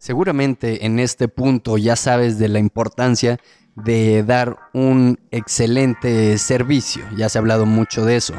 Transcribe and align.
Seguramente 0.00 0.86
en 0.86 0.98
este 0.98 1.28
punto 1.28 1.76
ya 1.76 1.94
sabes 1.94 2.38
de 2.38 2.48
la 2.48 2.58
importancia 2.58 3.38
de 3.76 4.22
dar 4.22 4.56
un 4.72 5.20
excelente 5.30 6.38
servicio. 6.38 7.04
Ya 7.18 7.28
se 7.28 7.36
ha 7.36 7.40
hablado 7.40 7.66
mucho 7.66 8.06
de 8.06 8.16
eso. 8.16 8.32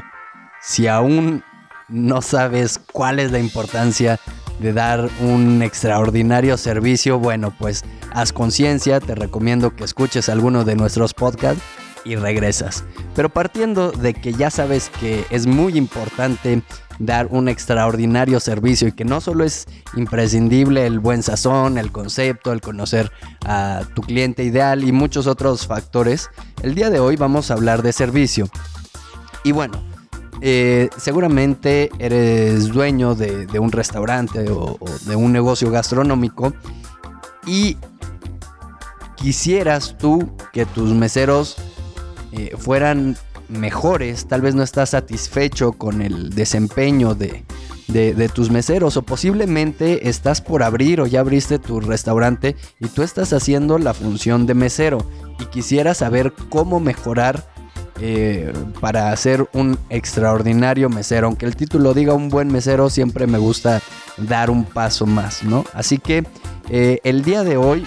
Si 0.60 0.88
aún 0.88 1.44
no 1.88 2.24
sabes 2.24 2.82
cuál 2.92 3.20
es 3.20 3.32
la 3.32 3.38
importancia 3.38 4.20
de 4.60 4.74
dar 4.74 5.08
un 5.20 5.62
extraordinario 5.62 6.58
servicio, 6.58 7.20
bueno, 7.20 7.54
pues 7.56 7.84
haz 8.12 8.34
conciencia, 8.34 9.00
te 9.00 9.14
recomiendo 9.14 9.76
que 9.76 9.84
escuches 9.84 10.30
alguno 10.30 10.64
de 10.64 10.76
nuestros 10.76 11.14
podcasts 11.14 11.62
y 12.04 12.16
regresas. 12.16 12.86
Pero 13.16 13.30
partiendo 13.30 13.92
de 13.92 14.16
que 14.16 14.34
ya 14.34 14.50
sabes 14.50 14.90
que 15.00 15.26
es 15.30 15.46
muy 15.46 15.78
importante 15.78 16.64
dar 17.06 17.28
un 17.32 17.50
extraordinario 17.50 18.40
servicio 18.40 18.88
y 18.88 18.92
que 18.92 19.06
no 19.06 19.22
solo 19.22 19.44
es 19.44 19.68
imprescindible 19.96 20.86
el 20.86 21.00
buen 21.00 21.24
sazón, 21.24 21.78
el 21.78 21.92
concepto, 21.92 22.52
el 22.52 22.62
conocer 22.62 23.12
a 23.46 23.82
tu 23.96 24.02
cliente 24.02 24.44
ideal 24.44 24.84
y 24.84 24.92
muchos 24.92 25.28
otros 25.28 25.66
factores, 25.68 26.30
el 26.62 26.76
día 26.76 26.90
de 26.90 27.00
hoy 27.00 27.16
vamos 27.16 27.50
a 27.50 27.56
hablar 27.56 27.82
de 27.82 27.92
servicio. 27.92 28.50
Y 29.44 29.52
bueno, 29.52 29.84
eh, 30.42 30.90
seguramente 30.98 31.90
eres 31.98 32.68
dueño 32.68 33.16
de, 33.16 33.48
un 33.60 33.72
restaurante 33.72 34.50
o, 34.50 34.78
de 35.06 35.16
un 35.16 35.32
negocio 35.32 35.72
gastronómico 35.72 36.54
y 37.46 37.78
quisieras 39.16 39.96
tú 39.98 40.32
que 40.54 40.66
tus 40.66 40.94
meseros 40.94 41.58
eh, 42.32 42.56
fueran 42.58 43.18
mejores, 43.52 44.28
tal 44.28 44.42
vez 44.42 44.56
no 44.56 44.64
estás 44.64 44.92
satisfecho 44.92 45.74
con 45.74 46.02
el 46.02 46.32
desempeño 46.32 47.16
de, 47.16 47.44
tus 48.34 48.50
meseros 48.50 48.96
o 48.96 49.02
posiblemente 49.02 50.08
estás 50.08 50.40
por 50.42 50.64
abrir 50.64 51.02
o 51.02 51.08
ya 51.08 51.20
abriste 51.20 51.60
tu 51.60 51.82
restaurante 51.82 52.56
y 52.80 52.88
tú 52.88 53.04
estás 53.04 53.34
haciendo 53.34 53.78
la 53.78 53.94
función 53.94 54.46
de 54.46 54.54
mesero 54.54 55.06
y 55.40 55.46
quisieras 55.46 55.98
saber 55.98 56.34
cómo 56.50 56.80
mejorar 56.80 57.46
eh, 58.00 58.54
para 58.80 59.16
ser 59.18 59.48
un 59.54 59.78
extraordinario 59.90 60.90
mesero. 60.90 61.28
Aunque 61.28 61.46
el 61.46 61.56
título 61.56 61.94
diga 61.94 62.14
un 62.14 62.30
buen 62.30 62.48
mesero, 62.48 62.90
siempre 62.90 63.28
me 63.28 63.38
gusta 63.38 63.82
dar 64.18 64.50
un 64.50 64.64
paso 64.64 65.06
más, 65.06 65.44
¿no? 65.44 65.66
Así 65.74 65.98
que 65.98 66.24
eh, 66.70 67.00
el 67.04 67.24
día 67.24 67.44
de 67.44 67.58
hoy 67.58 67.86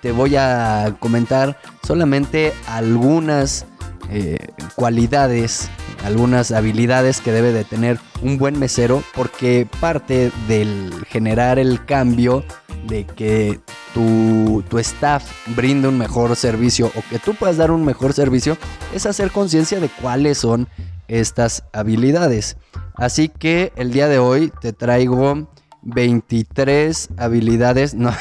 te 0.00 0.12
voy 0.12 0.36
a 0.36 0.96
comentar 0.98 1.58
solamente 1.82 2.52
algunas 2.66 3.66
eh, 4.10 4.38
cualidades, 4.74 5.68
algunas 6.04 6.52
habilidades 6.52 7.20
que 7.20 7.32
debe 7.32 7.52
de 7.52 7.64
tener 7.64 7.98
un 8.22 8.38
buen 8.38 8.58
mesero, 8.58 9.02
porque 9.14 9.68
parte 9.80 10.30
del 10.48 10.92
generar 11.08 11.58
el 11.58 11.84
cambio 11.84 12.44
de 12.86 13.04
que 13.04 13.60
tu, 13.94 14.62
tu 14.68 14.78
staff 14.78 15.24
brinde 15.56 15.88
un 15.88 15.98
mejor 15.98 16.36
servicio 16.36 16.86
o 16.94 17.02
que 17.10 17.18
tú 17.18 17.34
puedas 17.34 17.56
dar 17.56 17.70
un 17.70 17.84
mejor 17.84 18.12
servicio 18.12 18.56
es 18.94 19.06
hacer 19.06 19.30
conciencia 19.30 19.80
de 19.80 19.88
cuáles 19.88 20.38
son 20.38 20.68
estas 21.08 21.64
habilidades. 21.72 22.56
Así 22.94 23.28
que 23.28 23.72
el 23.76 23.92
día 23.92 24.08
de 24.08 24.18
hoy 24.18 24.52
te 24.60 24.72
traigo 24.72 25.48
23 25.86 27.10
habilidades. 27.16 27.94
No, 27.94 28.12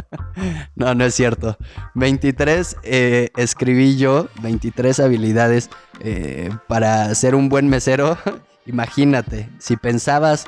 no, 0.76 0.94
no 0.94 1.04
es 1.04 1.14
cierto. 1.14 1.56
23 1.94 2.76
eh, 2.82 3.28
escribí 3.36 3.96
yo, 3.96 4.28
23 4.42 5.00
habilidades 5.00 5.70
eh, 6.00 6.50
para 6.66 7.14
ser 7.14 7.34
un 7.34 7.48
buen 7.48 7.68
mesero. 7.68 8.18
Imagínate, 8.66 9.48
si 9.58 9.76
pensabas 9.76 10.46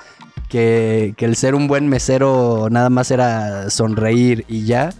que, 0.48 1.14
que 1.16 1.24
el 1.24 1.36
ser 1.36 1.54
un 1.54 1.68
buen 1.68 1.88
mesero 1.88 2.68
nada 2.70 2.90
más 2.90 3.10
era 3.10 3.70
sonreír 3.70 4.44
y 4.48 4.66
ya, 4.66 4.90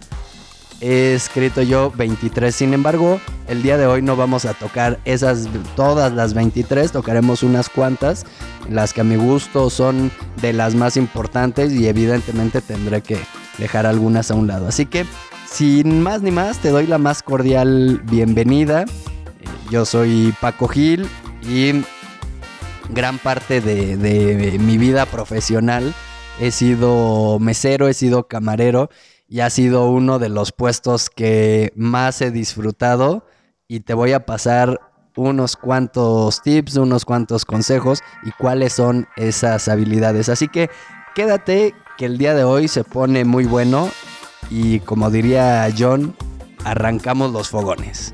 he 0.81 1.13
escrito 1.13 1.61
yo 1.61 1.91
23. 1.91 2.53
Sin 2.53 2.73
embargo, 2.73 3.21
el 3.47 3.61
día 3.61 3.77
de 3.77 3.85
hoy 3.85 4.01
no 4.01 4.15
vamos 4.15 4.45
a 4.45 4.53
tocar 4.53 4.99
esas 5.05 5.47
todas 5.75 6.11
las 6.11 6.33
23, 6.33 6.91
tocaremos 6.91 7.43
unas 7.43 7.69
cuantas, 7.69 8.25
las 8.67 8.91
que 8.91 9.01
a 9.01 9.03
mi 9.03 9.15
gusto 9.15 9.69
son 9.69 10.11
de 10.41 10.53
las 10.53 10.75
más 10.75 10.97
importantes 10.97 11.71
y 11.71 11.87
evidentemente 11.87 12.61
tendré 12.61 13.01
que 13.01 13.19
dejar 13.59 13.85
algunas 13.85 14.31
a 14.31 14.35
un 14.35 14.47
lado. 14.47 14.67
Así 14.67 14.87
que, 14.87 15.05
sin 15.49 16.01
más 16.01 16.23
ni 16.23 16.31
más, 16.31 16.57
te 16.57 16.69
doy 16.69 16.87
la 16.87 16.97
más 16.97 17.21
cordial 17.21 18.01
bienvenida. 18.05 18.85
Yo 19.69 19.85
soy 19.85 20.33
Paco 20.41 20.67
Gil 20.67 21.07
y 21.47 21.83
gran 22.89 23.19
parte 23.19 23.61
de, 23.61 23.97
de 23.97 24.57
mi 24.59 24.77
vida 24.77 25.05
profesional 25.05 25.93
he 26.39 26.51
sido 26.51 27.37
mesero, 27.39 27.87
he 27.87 27.93
sido 27.93 28.27
camarero 28.27 28.89
y 29.31 29.39
ha 29.39 29.49
sido 29.49 29.89
uno 29.89 30.19
de 30.19 30.27
los 30.27 30.51
puestos 30.51 31.09
que 31.09 31.71
más 31.77 32.21
he 32.21 32.31
disfrutado 32.31 33.25
y 33.65 33.79
te 33.79 33.93
voy 33.93 34.11
a 34.11 34.25
pasar 34.25 34.81
unos 35.15 35.55
cuantos 35.55 36.41
tips, 36.41 36.75
unos 36.75 37.05
cuantos 37.05 37.45
consejos 37.45 38.01
y 38.23 38.31
cuáles 38.31 38.73
son 38.73 39.07
esas 39.15 39.69
habilidades. 39.69 40.27
Así 40.27 40.49
que 40.49 40.69
quédate 41.15 41.73
que 41.97 42.07
el 42.07 42.17
día 42.17 42.35
de 42.35 42.43
hoy 42.43 42.67
se 42.67 42.83
pone 42.83 43.23
muy 43.23 43.45
bueno 43.45 43.89
y 44.49 44.81
como 44.81 45.09
diría 45.09 45.65
John, 45.77 46.13
arrancamos 46.65 47.31
los 47.31 47.47
fogones. 47.47 48.13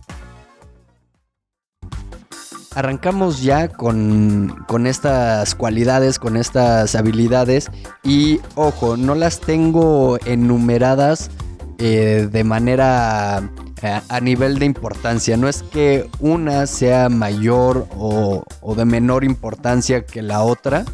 Arrancamos 2.75 3.43
ya 3.43 3.67
con, 3.67 4.55
estas 4.85 5.55
cualidades, 5.55 6.19
con 6.19 6.37
estas 6.37 6.95
habilidades 6.95 7.69
y 8.03 8.39
ojo, 8.55 8.97
no 8.97 9.15
las 9.15 9.39
tengo 9.39 10.17
enumeradas 10.25 11.29
eh, 11.77 12.29
de 12.31 12.43
manera 12.43 13.49
eh, 13.81 14.01
a, 14.07 14.19
nivel 14.19 14.59
de 14.59 14.65
importancia. 14.65 15.37
No 15.37 15.47
es 15.49 15.63
que 15.63 16.09
una 16.19 16.65
sea 16.67 17.09
mayor 17.09 17.87
o, 17.95 18.43
o 18.61 18.75
de 18.75 18.85
menor 18.85 19.23
importancia 19.23 20.05
que 20.05 20.21
la 20.21 20.41
otra 20.43 20.85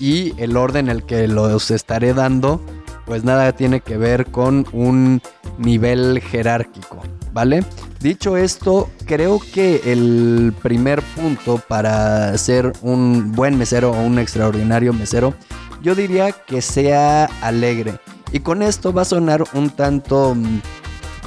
y 0.00 0.34
el 0.40 0.56
orden 0.56 0.86
en 0.86 0.96
el 0.96 1.04
que 1.04 1.26
los 1.28 1.70
estaré 1.70 2.12
dando 2.12 2.60
pues 3.06 3.24
nada 3.24 3.52
tiene 3.52 3.80
que 3.80 3.96
ver 3.96 4.26
con 4.26 4.66
un 4.72 5.22
nivel 5.58 6.20
jerárquico, 6.20 7.02
¿vale? 7.32 7.64
Dicho 8.00 8.36
esto, 8.36 8.90
creo 9.06 9.40
que 9.54 9.80
el 9.86 10.52
primer 10.60 11.00
punto 11.02 11.58
para 11.66 12.36
ser 12.36 12.72
un 12.82 13.32
buen 13.32 13.56
mesero 13.56 13.92
o 13.92 14.02
un 14.02 14.18
extraordinario 14.18 14.92
mesero, 14.92 15.34
yo 15.82 15.94
diría 15.94 16.32
que 16.32 16.60
sea 16.60 17.26
alegre. 17.40 17.98
Y 18.32 18.40
con 18.40 18.60
esto 18.60 18.92
va 18.92 19.02
a 19.02 19.06
sonar 19.06 19.44
un 19.54 19.70
tanto 19.70 20.34
mm, 20.34 20.60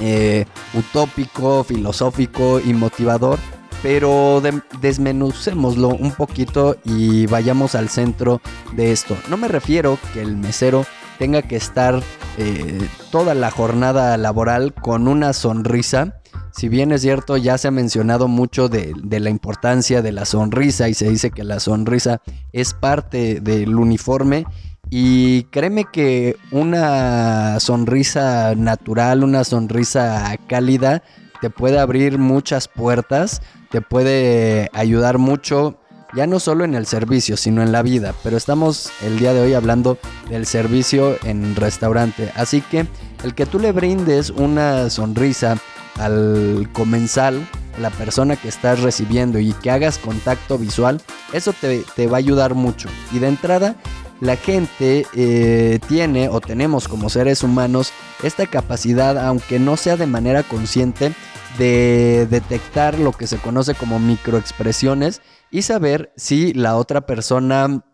eh, 0.00 0.44
utópico, 0.74 1.64
filosófico 1.64 2.60
y 2.60 2.74
motivador, 2.74 3.38
pero 3.82 4.42
desmenucémoslo 4.80 5.88
un 5.88 6.12
poquito 6.12 6.76
y 6.84 7.26
vayamos 7.26 7.74
al 7.74 7.88
centro 7.88 8.42
de 8.72 8.92
esto. 8.92 9.16
No 9.28 9.38
me 9.38 9.48
refiero 9.48 9.98
que 10.12 10.20
el 10.20 10.36
mesero 10.36 10.84
tenga 11.20 11.42
que 11.42 11.56
estar 11.56 12.02
eh, 12.38 12.88
toda 13.10 13.34
la 13.34 13.50
jornada 13.50 14.16
laboral 14.16 14.72
con 14.72 15.06
una 15.06 15.34
sonrisa. 15.34 16.22
Si 16.50 16.70
bien 16.70 16.92
es 16.92 17.02
cierto, 17.02 17.36
ya 17.36 17.58
se 17.58 17.68
ha 17.68 17.70
mencionado 17.70 18.26
mucho 18.26 18.70
de, 18.70 18.94
la 19.06 19.28
importancia 19.28 20.00
de 20.00 20.12
la 20.12 20.24
sonrisa 20.24 20.88
y 20.88 20.94
se 20.94 21.10
dice 21.10 21.30
que 21.30 21.44
la 21.44 21.60
sonrisa 21.60 22.22
es 22.54 22.72
parte 22.72 23.40
del 23.42 23.76
uniforme. 23.76 24.46
Y 24.88 25.42
créeme 25.50 25.84
que 25.92 26.36
una 26.52 27.60
sonrisa 27.60 28.54
natural, 28.54 29.22
una 29.22 29.44
sonrisa 29.44 30.34
cálida, 30.48 31.02
te 31.42 31.50
puede 31.50 31.78
abrir 31.78 32.16
muchas 32.16 32.66
puertas, 32.66 33.42
te 33.70 33.82
puede 33.82 34.70
ayudar 34.72 35.18
mucho 35.18 35.79
ya 36.14 36.26
no 36.26 36.40
solo 36.40 36.64
en 36.64 36.74
el 36.74 36.86
servicio, 36.86 37.36
sino 37.36 37.62
en 37.62 37.72
la 37.72 37.82
vida. 37.82 38.14
Pero 38.22 38.36
estamos 38.36 38.90
el 39.02 39.18
día 39.18 39.32
de 39.32 39.40
hoy 39.40 39.54
hablando 39.54 39.98
del 40.28 40.46
servicio 40.46 41.16
en 41.24 41.56
restaurante. 41.56 42.32
Así 42.34 42.60
que 42.60 42.86
el 43.24 43.34
que 43.34 43.46
tú 43.46 43.58
le 43.58 43.72
brindes 43.72 44.30
una 44.30 44.90
sonrisa 44.90 45.58
al 45.98 46.68
comensal, 46.72 47.46
la 47.78 47.90
persona 47.90 48.36
que 48.36 48.48
estás 48.48 48.80
recibiendo 48.80 49.38
y 49.38 49.52
que 49.52 49.70
hagas 49.70 49.98
contacto 49.98 50.58
visual, 50.58 51.00
eso 51.32 51.52
te, 51.52 52.06
va 52.06 52.16
a 52.16 52.18
ayudar 52.18 52.54
mucho. 52.54 52.88
Y 53.12 53.18
de 53.18 53.28
entrada, 53.28 53.76
la 54.20 54.36
gente 54.36 55.06
eh, 55.14 55.78
tiene 55.88 56.28
o 56.28 56.40
tenemos 56.40 56.88
como 56.88 57.08
seres 57.10 57.42
humanos 57.42 57.92
esta 58.22 58.46
capacidad, 58.46 59.18
aunque 59.18 59.58
no 59.58 59.76
sea 59.76 59.96
de 59.96 60.06
manera 60.06 60.42
consciente, 60.42 61.12
de 61.58 62.26
detectar 62.30 62.98
lo 62.98 63.12
que 63.12 63.26
se 63.26 63.38
conoce 63.38 63.74
como 63.74 63.98
microexpresiones 63.98 65.20
y 65.50 65.62
saber 65.62 66.12
si 66.16 66.52
la 66.52 66.76
otra 66.76 67.06
persona 67.06 67.84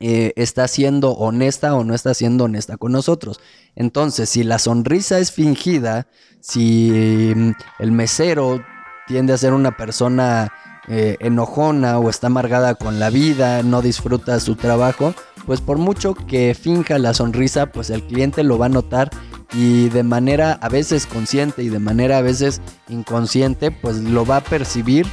eh, 0.00 0.32
está 0.36 0.68
siendo 0.68 1.12
honesta 1.12 1.74
o 1.74 1.84
no 1.84 1.94
está 1.94 2.14
siendo 2.14 2.44
honesta 2.44 2.76
con 2.76 2.92
nosotros. 2.92 3.40
Entonces, 3.74 4.28
si 4.28 4.42
la 4.42 4.58
sonrisa 4.58 5.18
es 5.18 5.32
fingida, 5.32 6.06
si 6.40 7.32
mm, 7.34 7.50
el 7.78 7.92
mesero 7.92 8.64
tiende 9.06 9.32
a 9.32 9.38
ser 9.38 9.52
una 9.52 9.76
persona 9.76 10.52
eh, 10.88 11.16
enojona 11.20 11.98
o 11.98 12.10
está 12.10 12.28
amargada 12.28 12.74
con 12.74 12.98
la 12.98 13.10
vida, 13.10 13.62
no 13.62 13.82
disfruta 13.82 14.40
su 14.40 14.56
trabajo, 14.56 15.14
pues 15.46 15.60
por 15.60 15.78
mucho 15.78 16.14
que 16.14 16.54
finja 16.54 16.98
la 16.98 17.14
sonrisa, 17.14 17.66
pues 17.66 17.90
el 17.90 18.02
cliente 18.02 18.42
lo 18.42 18.58
va 18.58 18.66
a 18.66 18.70
notar 18.70 19.10
y 19.52 19.90
de 19.90 20.02
manera 20.02 20.54
a 20.54 20.68
veces 20.68 21.06
consciente 21.06 21.62
y 21.62 21.68
de 21.68 21.78
manera 21.78 22.18
a 22.18 22.22
veces 22.22 22.60
inconsciente, 22.88 23.70
pues 23.70 23.98
lo 23.98 24.24
va 24.24 24.38
a 24.38 24.44
percibir 24.44 25.06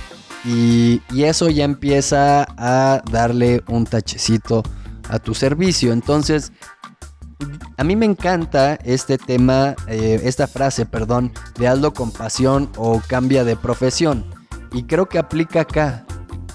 y, 0.45 1.01
eso 1.15 1.49
ya 1.49 1.65
empieza 1.65 2.47
a 2.57 3.01
darle 3.11 3.63
un 3.67 3.85
tachecito 3.85 4.63
a 5.09 5.19
tu 5.19 5.33
servicio. 5.33 5.91
Entonces, 5.91 6.51
a 7.77 7.83
mí 7.83 7.95
me 7.95 8.05
encanta 8.05 8.75
este 8.83 9.17
tema, 9.17 9.75
eh, 9.87 10.21
esta 10.23 10.47
frase, 10.47 10.85
perdón, 10.85 11.31
de 11.57 11.67
hazlo 11.67 11.93
con 11.93 12.11
pasión 12.11 12.69
o 12.77 13.01
cambia 13.07 13.43
de 13.43 13.55
profesión. 13.55 14.25
Y 14.73 14.83
creo 14.83 15.07
que 15.07 15.19
aplica 15.19 15.61
acá. 15.61 16.05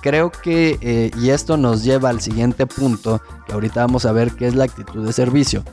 Creo 0.00 0.30
que, 0.30 0.78
eh, 0.82 1.10
y 1.18 1.30
esto 1.30 1.56
nos 1.56 1.82
lleva 1.82 2.10
al 2.10 2.20
siguiente 2.20 2.66
punto, 2.66 3.22
que 3.46 3.54
ahorita 3.54 3.80
vamos 3.80 4.04
a 4.04 4.12
ver 4.12 4.32
qué 4.32 4.46
es 4.46 4.54
la 4.54 4.64
actitud 4.64 5.06
de 5.06 5.12
servicio. 5.12 5.64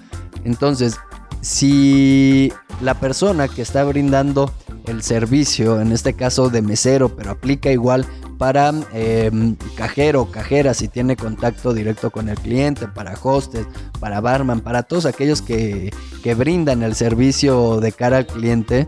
Entonces, 0.46 0.98
si 1.42 2.54
la 2.82 2.94
persona 2.94 3.48
que 3.48 3.62
está 3.62 3.84
brindando 3.84 4.52
el 4.86 5.04
servicio, 5.04 5.80
en 5.82 5.92
este 5.92 6.14
caso 6.14 6.50
de 6.50 6.62
mesero, 6.62 7.16
pero 7.16 7.32
aplica 7.32 7.72
igual 7.72 8.06
para 8.38 8.74
em, 8.94 9.56
cajero, 9.76 10.32
cajera, 10.32 10.74
si 10.74 10.88
tiene 10.88 11.16
contacto 11.16 11.74
directo 11.74 12.10
con 12.10 12.30
el 12.30 12.38
cliente, 12.38 12.88
para 12.88 13.16
hostes, 13.22 13.68
para 14.00 14.22
barman, 14.22 14.62
para 14.62 14.84
todos 14.84 15.06
aquellos 15.06 15.42
que, 15.42 15.94
brindan 16.38 16.82
el 16.84 16.96
servicio 16.96 17.80
de 17.80 17.92
cara 17.92 18.18
al 18.18 18.28
cliente, 18.28 18.88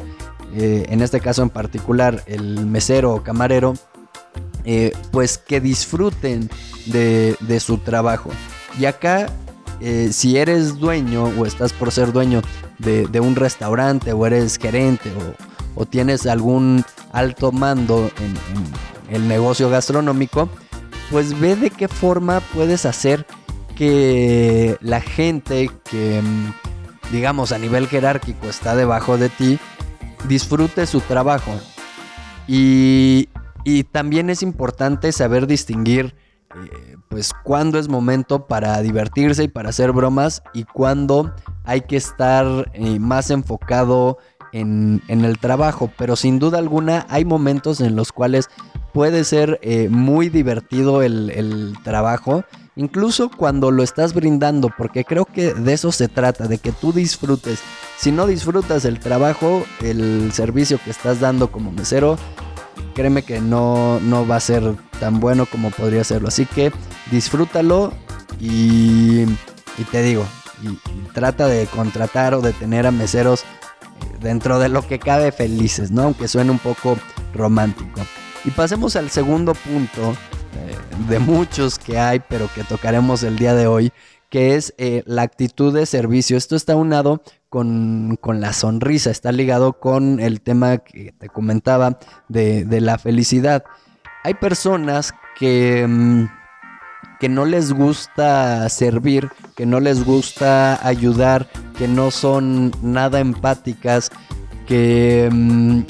eh, 0.56 0.86
en 0.90 1.02
este 1.02 1.20
caso 1.20 1.44
en 1.44 1.50
particular 1.50 2.24
el 2.26 2.66
mesero 2.66 3.14
o 3.14 3.24
camarero, 3.24 3.74
eh, 4.66 4.92
pues 5.12 5.38
que 5.38 5.62
disfruten 5.62 6.50
de, 6.88 7.36
de 7.42 7.60
su 7.60 7.78
trabajo. 7.80 8.32
Y 8.80 8.86
acá 8.86 9.28
eh, 9.86 10.14
si 10.14 10.38
eres 10.38 10.80
dueño 10.80 11.26
o 11.26 11.46
estás 11.46 11.74
por 11.74 11.92
ser 11.92 12.14
dueño 12.14 12.42
de, 12.80 13.20
un 13.20 13.36
restaurante 13.36 14.14
o 14.14 14.26
eres 14.26 14.58
gerente 14.58 15.10
o, 15.10 15.53
tienes 15.90 16.26
algún 16.26 16.84
alto 17.12 17.52
mando 17.52 18.10
en, 18.20 18.34
el 19.10 19.28
negocio 19.28 19.70
gastronómico, 19.70 20.50
pues 21.12 21.40
ve 21.40 21.56
de 21.56 21.70
qué 21.70 21.88
forma 21.88 22.40
puedes 22.54 22.86
hacer 22.86 23.28
que 23.76 24.78
la 24.82 25.02
gente 25.02 25.70
que, 25.84 26.22
digamos, 27.12 27.52
a 27.52 27.60
nivel 27.60 27.88
jerárquico 27.88 28.48
está 28.48 28.76
debajo 28.76 29.18
de 29.18 29.30
ti, 29.30 29.60
disfrute 30.28 30.88
su 30.88 31.02
trabajo. 31.02 31.52
Y, 32.48 33.30
y 33.64 33.84
también 33.84 34.30
es 34.30 34.42
importante 34.42 35.12
saber 35.12 35.46
distinguir 35.46 36.16
eh, 36.56 36.98
pues 37.10 37.32
cuándo 37.44 37.80
es 37.80 37.90
momento 37.90 38.48
para 38.48 38.80
divertirse 38.82 39.44
y 39.44 39.48
para 39.48 39.70
hacer 39.70 39.92
bromas 39.92 40.44
y 40.54 40.64
cuándo 40.64 41.34
hay 41.64 41.82
que 41.82 41.96
estar 41.96 42.72
eh, 42.74 43.00
más 43.00 43.30
enfocado 43.30 44.18
en, 44.54 45.02
el 45.08 45.38
trabajo. 45.40 45.92
Pero 45.98 46.16
sin 46.16 46.40
duda 46.40 46.60
alguna 46.60 47.06
hay 47.10 47.26
momentos 47.26 47.82
en 47.82 47.96
los 47.96 48.12
cuales 48.12 48.50
puede 48.94 49.24
ser 49.24 49.60
eh, 49.62 49.90
muy 49.90 50.30
divertido 50.30 51.02
el, 51.02 51.76
trabajo. 51.84 52.46
Incluso 52.76 53.30
cuando 53.30 53.70
lo 53.70 53.84
estás 53.84 54.14
brindando, 54.14 54.70
porque 54.76 55.04
creo 55.04 55.26
que 55.26 55.54
de 55.54 55.74
eso 55.74 55.92
se 55.92 56.08
trata, 56.08 56.48
de 56.48 56.58
que 56.58 56.72
tú 56.72 56.92
disfrutes. 56.92 57.60
Si 57.98 58.12
no 58.12 58.26
disfrutas 58.26 58.86
el 58.86 59.00
trabajo, 59.00 59.64
el 59.82 60.32
servicio 60.32 60.80
que 60.84 60.90
estás 60.90 61.20
dando 61.20 61.52
como 61.52 61.72
mesero, 61.72 62.18
créeme 62.96 63.22
que 63.22 63.42
no, 63.42 64.00
no 64.00 64.28
va 64.28 64.38
a 64.38 64.40
ser 64.40 64.76
tan 65.00 65.20
bueno 65.20 65.46
como 65.46 65.70
podría 65.70 66.04
serlo. 66.04 66.30
Así 66.30 66.48
que 66.48 66.72
disfrútalo 67.12 67.94
y, 68.40 69.22
y 69.78 69.84
te 69.92 70.02
digo, 70.02 70.26
trata 71.14 71.48
de 71.48 71.68
contratar 71.68 72.34
o 72.34 72.42
de 72.42 72.54
tener 72.54 72.88
a 72.88 72.92
meseros 72.92 73.46
dentro 74.22 74.60
de 74.60 74.70
lo 74.70 74.86
que 74.88 75.00
cabe 75.00 75.32
felices, 75.32 75.92
¿no? 75.92 76.04
Aunque 76.04 76.28
suene 76.28 76.52
un 76.52 76.60
poco 76.60 76.98
romántico. 77.34 78.02
Y 78.46 78.52
pasemos 78.52 78.96
al 78.96 79.10
segundo 79.10 79.54
punto 79.54 80.12
eh, 80.12 80.76
de 81.08 81.20
muchos 81.20 81.80
que 81.80 81.98
hay, 81.98 82.20
pero 82.28 82.50
que 82.54 82.64
tocaremos 82.64 83.24
el 83.24 83.38
día 83.38 83.56
de 83.56 83.68
hoy, 83.68 83.92
que 84.30 84.56
es 84.56 84.74
eh, 84.78 85.04
la 85.06 85.22
actitud 85.22 85.74
de 85.74 85.86
servicio. 85.86 86.38
Esto 86.38 86.56
está 86.56 86.76
unado 86.76 87.22
con, 87.50 88.18
la 88.26 88.52
sonrisa, 88.52 89.12
está 89.12 89.32
ligado 89.32 89.74
con 89.74 90.20
el 90.20 90.42
tema 90.42 90.80
que 90.80 91.14
te 91.14 91.30
comentaba 91.30 92.00
de, 92.28 92.66
la 92.82 92.98
felicidad. 92.98 93.64
Hay 94.24 94.34
personas 94.34 95.14
que, 95.38 95.86
mm, 95.88 96.26
que 97.20 97.30
no 97.30 97.46
les 97.46 97.72
gusta 97.72 98.68
servir, 98.70 99.30
que 99.56 99.66
no 99.66 99.80
les 99.80 100.04
gusta 100.04 100.86
ayudar, 100.86 101.48
que 101.78 101.88
no 101.88 102.12
son 102.12 102.72
nada 102.82 103.20
empáticas, 103.20 104.12
que, 104.68 105.30
mm, 105.32 105.82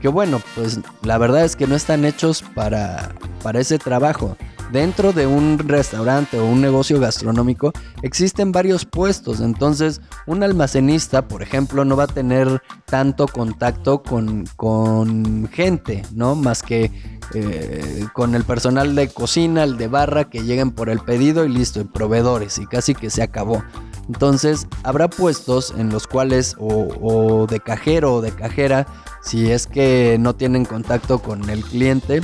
que 0.00 0.08
bueno, 0.08 0.40
pues 0.54 0.80
la 1.02 1.18
verdad 1.18 1.44
es 1.44 1.56
que 1.56 1.66
no 1.66 1.74
están 1.74 2.04
hechos 2.04 2.42
para, 2.54 3.14
para 3.42 3.60
ese 3.60 3.78
trabajo. 3.78 4.36
Dentro 4.72 5.12
de 5.12 5.26
un 5.26 5.58
restaurante 5.58 6.38
o 6.38 6.46
un 6.46 6.60
negocio 6.60 7.00
gastronómico 7.00 7.72
existen 8.02 8.52
varios 8.52 8.84
puestos, 8.84 9.40
entonces 9.40 10.00
un 10.26 10.44
almacenista, 10.44 11.26
por 11.26 11.42
ejemplo, 11.42 11.84
no 11.84 11.96
va 11.96 12.04
a 12.04 12.06
tener 12.06 12.62
tanto 12.84 13.26
contacto 13.26 14.00
con, 14.04 14.46
con 14.54 15.48
gente, 15.52 16.04
¿no? 16.14 16.36
Más 16.36 16.62
que 16.62 16.92
eh, 17.34 18.06
con 18.12 18.34
el 18.34 18.44
personal 18.44 18.94
de 18.94 19.08
cocina, 19.08 19.64
el 19.64 19.76
de 19.76 19.88
barra, 19.88 20.28
que 20.30 20.42
lleguen 20.42 20.70
por 20.70 20.88
el 20.88 21.00
pedido 21.00 21.44
y 21.44 21.48
listo, 21.48 21.80
y 21.80 21.84
proveedores, 21.84 22.58
y 22.58 22.66
casi 22.66 22.94
que 22.94 23.10
se 23.10 23.22
acabó. 23.22 23.62
Entonces 24.08 24.66
habrá 24.82 25.08
puestos 25.08 25.72
en 25.76 25.90
los 25.90 26.06
cuales 26.06 26.56
o, 26.58 26.88
o 27.00 27.46
de 27.46 27.60
cajero 27.60 28.14
o 28.14 28.20
de 28.20 28.32
cajera, 28.32 28.86
si 29.22 29.50
es 29.50 29.66
que 29.66 30.16
no 30.18 30.34
tienen 30.34 30.64
contacto 30.64 31.20
con 31.20 31.48
el 31.48 31.62
cliente, 31.62 32.22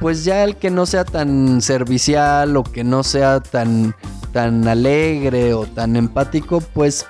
pues 0.00 0.24
ya 0.24 0.44
el 0.44 0.56
que 0.56 0.70
no 0.70 0.86
sea 0.86 1.04
tan 1.04 1.60
servicial 1.60 2.56
o 2.56 2.62
que 2.62 2.84
no 2.84 3.02
sea 3.02 3.40
tan, 3.40 3.94
tan 4.32 4.66
alegre 4.66 5.54
o 5.54 5.66
tan 5.66 5.96
empático, 5.96 6.60
pues 6.60 7.06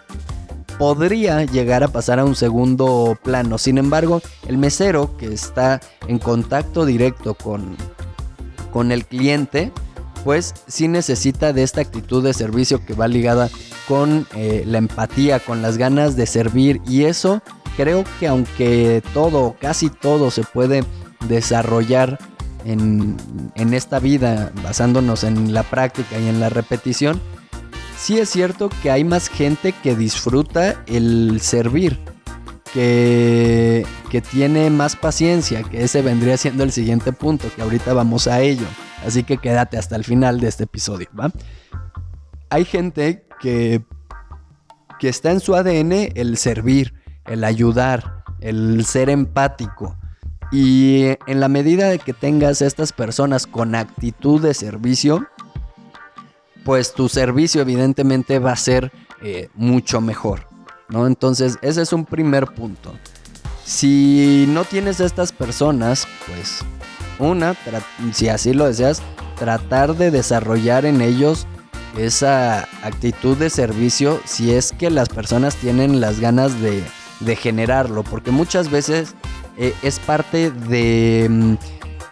podría 0.78 1.44
llegar 1.44 1.82
a 1.82 1.88
pasar 1.88 2.18
a 2.18 2.24
un 2.24 2.34
segundo 2.34 3.18
plano. 3.22 3.58
Sin 3.58 3.78
embargo, 3.78 4.22
el 4.46 4.58
mesero 4.58 5.16
que 5.16 5.32
está 5.32 5.80
en 6.06 6.18
contacto 6.18 6.86
directo 6.86 7.34
con, 7.34 7.76
con 8.72 8.92
el 8.92 9.04
cliente, 9.04 9.72
pues 10.24 10.54
sí 10.66 10.88
necesita 10.88 11.52
de 11.52 11.62
esta 11.62 11.80
actitud 11.80 12.22
de 12.22 12.32
servicio 12.32 12.84
que 12.84 12.94
va 12.94 13.08
ligada 13.08 13.50
con 13.88 14.26
eh, 14.34 14.62
la 14.66 14.78
empatía, 14.78 15.40
con 15.40 15.62
las 15.62 15.78
ganas 15.78 16.16
de 16.16 16.26
servir. 16.26 16.80
Y 16.86 17.04
eso 17.04 17.42
creo 17.76 18.04
que 18.20 18.28
aunque 18.28 19.02
todo, 19.14 19.56
casi 19.60 19.90
todo 19.90 20.30
se 20.30 20.42
puede 20.42 20.84
desarrollar 21.28 22.18
en, 22.64 23.16
esta 23.72 23.98
vida, 23.98 24.52
basándonos 24.62 25.24
en 25.24 25.54
la 25.54 25.62
práctica 25.62 26.18
y 26.18 26.28
en 26.28 26.40
la 26.40 26.48
repetición, 26.48 27.20
sí 27.98 28.18
es 28.18 28.30
cierto 28.30 28.70
que 28.82 28.90
hay 28.90 29.04
más 29.04 29.28
gente 29.28 29.72
que 29.72 29.96
disfruta 29.96 30.82
el 30.86 31.40
servir, 31.40 31.98
que, 32.72 33.84
que 34.10 34.20
tiene 34.20 34.70
más 34.70 34.96
paciencia, 34.96 35.62
que 35.64 35.82
ese 35.82 36.02
vendría 36.02 36.36
siendo 36.36 36.62
el 36.64 36.72
siguiente 36.72 37.12
punto, 37.12 37.48
que 37.54 37.62
ahorita 37.62 37.92
vamos 37.92 38.28
a 38.28 38.40
ello. 38.40 38.66
Así 39.04 39.24
que 39.24 39.38
quédate 39.38 39.78
hasta 39.78 39.96
el 39.96 40.04
final 40.04 40.40
de 40.40 40.48
este 40.48 40.64
episodio, 40.64 41.08
¿va? 41.18 41.30
Hay 42.50 42.64
gente 42.64 43.26
que, 43.40 43.82
que 44.98 45.08
está 45.08 45.30
en 45.30 45.40
su 45.40 45.54
ADN 45.54 45.92
el 46.14 46.36
servir, 46.38 46.94
el 47.26 47.44
ayudar, 47.44 48.24
el 48.40 48.84
ser 48.86 49.10
empático. 49.10 49.96
Y 50.50 51.04
en 51.26 51.40
la 51.40 51.48
medida 51.48 51.88
de 51.88 51.98
que 51.98 52.14
tengas 52.14 52.62
estas 52.62 52.92
personas 52.92 53.46
con 53.46 53.74
actitud 53.74 54.40
de 54.40 54.54
servicio, 54.54 55.26
pues 56.68 56.92
tu 56.92 57.08
servicio 57.08 57.62
evidentemente 57.62 58.38
va 58.40 58.52
a 58.52 58.56
ser 58.56 58.92
eh, 59.22 59.48
mucho 59.54 60.02
mejor, 60.02 60.48
¿no? 60.90 61.06
Entonces 61.06 61.56
ese 61.62 61.80
es 61.80 61.94
un 61.94 62.04
primer 62.04 62.44
punto. 62.48 62.92
Si 63.64 64.44
no 64.50 64.66
tienes 64.66 65.00
estas 65.00 65.32
personas, 65.32 66.06
pues 66.26 66.58
una, 67.18 67.56
si 68.12 68.28
así 68.28 68.52
lo 68.52 68.66
deseas, 68.66 69.00
tratar 69.38 69.96
de 69.96 70.10
desarrollar 70.10 70.84
en 70.84 71.00
ellos 71.00 71.46
esa 71.96 72.68
actitud 72.82 73.38
de 73.38 73.48
servicio 73.48 74.20
si 74.26 74.52
es 74.52 74.72
que 74.72 74.90
las 74.90 75.08
personas 75.08 75.56
tienen 75.56 76.02
las 76.02 76.20
ganas 76.20 76.60
de, 76.60 76.84
de 77.20 77.34
generarlo, 77.34 78.02
porque 78.02 78.30
muchas 78.30 78.70
veces 78.70 79.14
eh, 79.56 79.72
es 79.82 79.98
parte 80.00 80.50
de, 80.50 81.28
mm, 81.30 81.54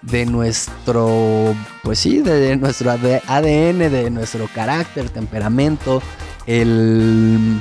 de 0.02 0.26
nuestro, 0.26 1.54
pues 1.82 1.98
sí, 1.98 2.20
de 2.20 2.56
nuestro 2.56 2.90
ADN, 2.90 3.78
de 3.78 4.10
nuestro 4.10 4.48
carácter, 4.54 5.10
temperamento, 5.10 6.02
el, 6.46 7.60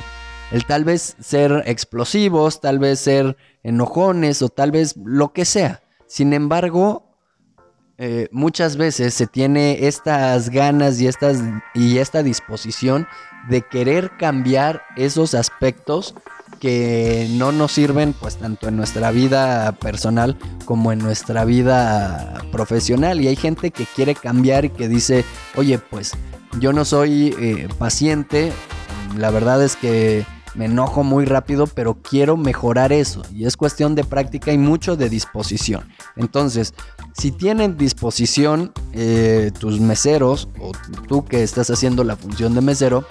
el 0.52 0.64
tal 0.66 0.84
vez 0.84 1.16
ser 1.20 1.62
explosivos, 1.66 2.60
tal 2.60 2.78
vez 2.78 3.00
ser 3.00 3.36
enojones 3.62 4.42
o 4.42 4.48
tal 4.48 4.70
vez 4.70 4.96
lo 4.96 5.32
que 5.32 5.44
sea. 5.44 5.82
Sin 6.06 6.32
embargo, 6.32 7.06
eh, 7.98 8.28
muchas 8.30 8.76
veces 8.76 9.14
se 9.14 9.26
tiene 9.26 9.86
estas 9.86 10.50
ganas 10.50 11.00
y, 11.00 11.06
estas, 11.06 11.42
y 11.74 11.98
esta 11.98 12.22
disposición 12.22 13.08
de 13.48 13.62
querer 13.62 14.10
cambiar 14.18 14.82
esos 14.96 15.34
aspectos 15.34 16.14
que 16.60 17.28
no 17.32 17.52
nos 17.52 17.72
sirven 17.72 18.14
pues 18.18 18.36
tanto 18.36 18.68
en 18.68 18.76
nuestra 18.76 19.10
vida 19.10 19.72
personal 19.72 20.36
como 20.64 20.92
en 20.92 20.98
nuestra 20.98 21.44
vida 21.44 22.42
profesional 22.50 23.20
y 23.20 23.28
hay 23.28 23.36
gente 23.36 23.70
que 23.70 23.84
quiere 23.84 24.14
cambiar 24.14 24.64
y 24.64 24.70
que 24.70 24.88
dice 24.88 25.24
oye 25.56 25.78
pues 25.78 26.12
yo 26.58 26.72
no 26.72 26.84
soy 26.84 27.34
eh, 27.38 27.68
paciente 27.78 28.52
la 29.16 29.30
verdad 29.30 29.62
es 29.62 29.76
que 29.76 30.24
me 30.56 30.64
enojo 30.64 31.04
muy 31.04 31.26
rápido, 31.26 31.66
pero 31.66 31.94
quiero 31.94 32.36
mejorar 32.36 32.90
eso. 32.90 33.22
Y 33.30 33.44
es 33.44 33.56
cuestión 33.56 33.94
de 33.94 34.04
práctica 34.04 34.52
y 34.52 34.58
mucho 34.58 34.96
de 34.96 35.10
disposición. 35.10 35.86
Entonces, 36.16 36.72
si 37.12 37.30
tienen 37.30 37.76
disposición 37.76 38.72
eh, 38.92 39.52
tus 39.58 39.80
meseros 39.80 40.48
o 40.58 40.72
tú 41.06 41.24
que 41.24 41.42
estás 41.42 41.68
haciendo 41.68 42.04
la 42.04 42.16
función 42.16 42.54
de 42.54 42.62
mesero, 42.62 43.06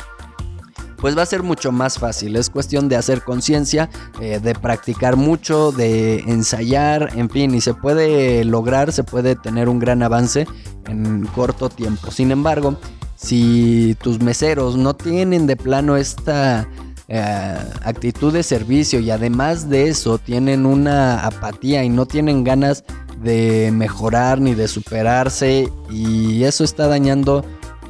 pues 1.06 1.16
va 1.16 1.22
a 1.22 1.28
ser 1.28 1.44
mucho 1.44 1.72
más 1.72 2.00
fácil. 2.00 2.36
Es 2.36 2.50
cuestión 2.50 2.90
de 2.90 2.96
hacer 2.96 3.22
conciencia, 3.22 3.92
eh, 4.20 4.40
de 4.40 4.56
practicar 4.56 5.18
mucho, 5.18 5.72
de 5.72 6.22
ensayar, 6.22 7.12
en 7.16 7.30
fin, 7.30 7.54
y 7.54 7.62
se 7.62 7.76
puede 7.76 8.44
lograr, 8.44 8.92
se 8.92 9.04
puede 9.04 9.36
tener 9.36 9.70
un 9.70 9.78
gran 9.78 10.02
avance 10.02 10.48
en 10.88 11.28
corto 11.28 11.70
tiempo. 11.70 12.10
Sin 12.10 12.32
embargo, 12.32 12.80
si 13.16 13.96
tus 14.02 14.20
meseros 14.20 14.78
no 14.78 14.96
tienen 14.96 15.46
de 15.46 15.56
plano 15.56 15.96
esta 15.96 16.68
eh, 17.08 17.56
actitud 17.84 18.34
de 18.34 18.42
servicio 18.42 19.00
y 19.00 19.12
además 19.12 19.70
de 19.70 19.90
eso 19.90 20.18
tienen 20.18 20.66
una 20.66 21.24
apatía 21.24 21.84
y 21.84 21.90
no 21.90 22.08
tienen 22.08 22.44
ganas 22.44 22.84
de 23.22 23.70
mejorar 23.72 24.42
ni 24.42 24.56
de 24.56 24.68
superarse 24.68 25.72
y 25.88 26.46
eso 26.46 26.64
está 26.64 26.88
dañando 26.88 27.46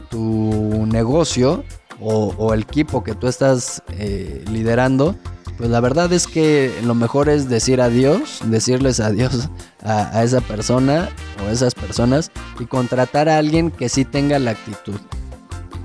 tu 0.09 0.85
negocio 0.85 1.63
o, 1.99 2.53
el 2.53 2.61
equipo 2.61 3.03
que 3.03 3.15
tú 3.15 3.27
estás 3.27 3.81
eh, 3.89 4.43
liderando, 4.51 5.15
pues 5.57 5.69
la 5.69 5.79
verdad 5.79 6.11
es 6.11 6.27
que 6.27 6.73
lo 6.83 6.95
mejor 6.95 7.29
es 7.29 7.49
decir 7.49 7.81
adiós, 7.81 8.41
decirles 8.45 8.99
adiós 8.99 9.49
a, 9.83 10.23
esa 10.23 10.41
persona 10.41 11.09
o 11.43 11.49
esas 11.49 11.73
personas 11.73 12.31
y 12.59 12.65
contratar 12.65 13.29
a 13.29 13.37
alguien 13.37 13.71
que 13.71 13.87
sí 13.87 14.03
tenga 14.03 14.37
la 14.39 14.51
actitud. 14.51 14.99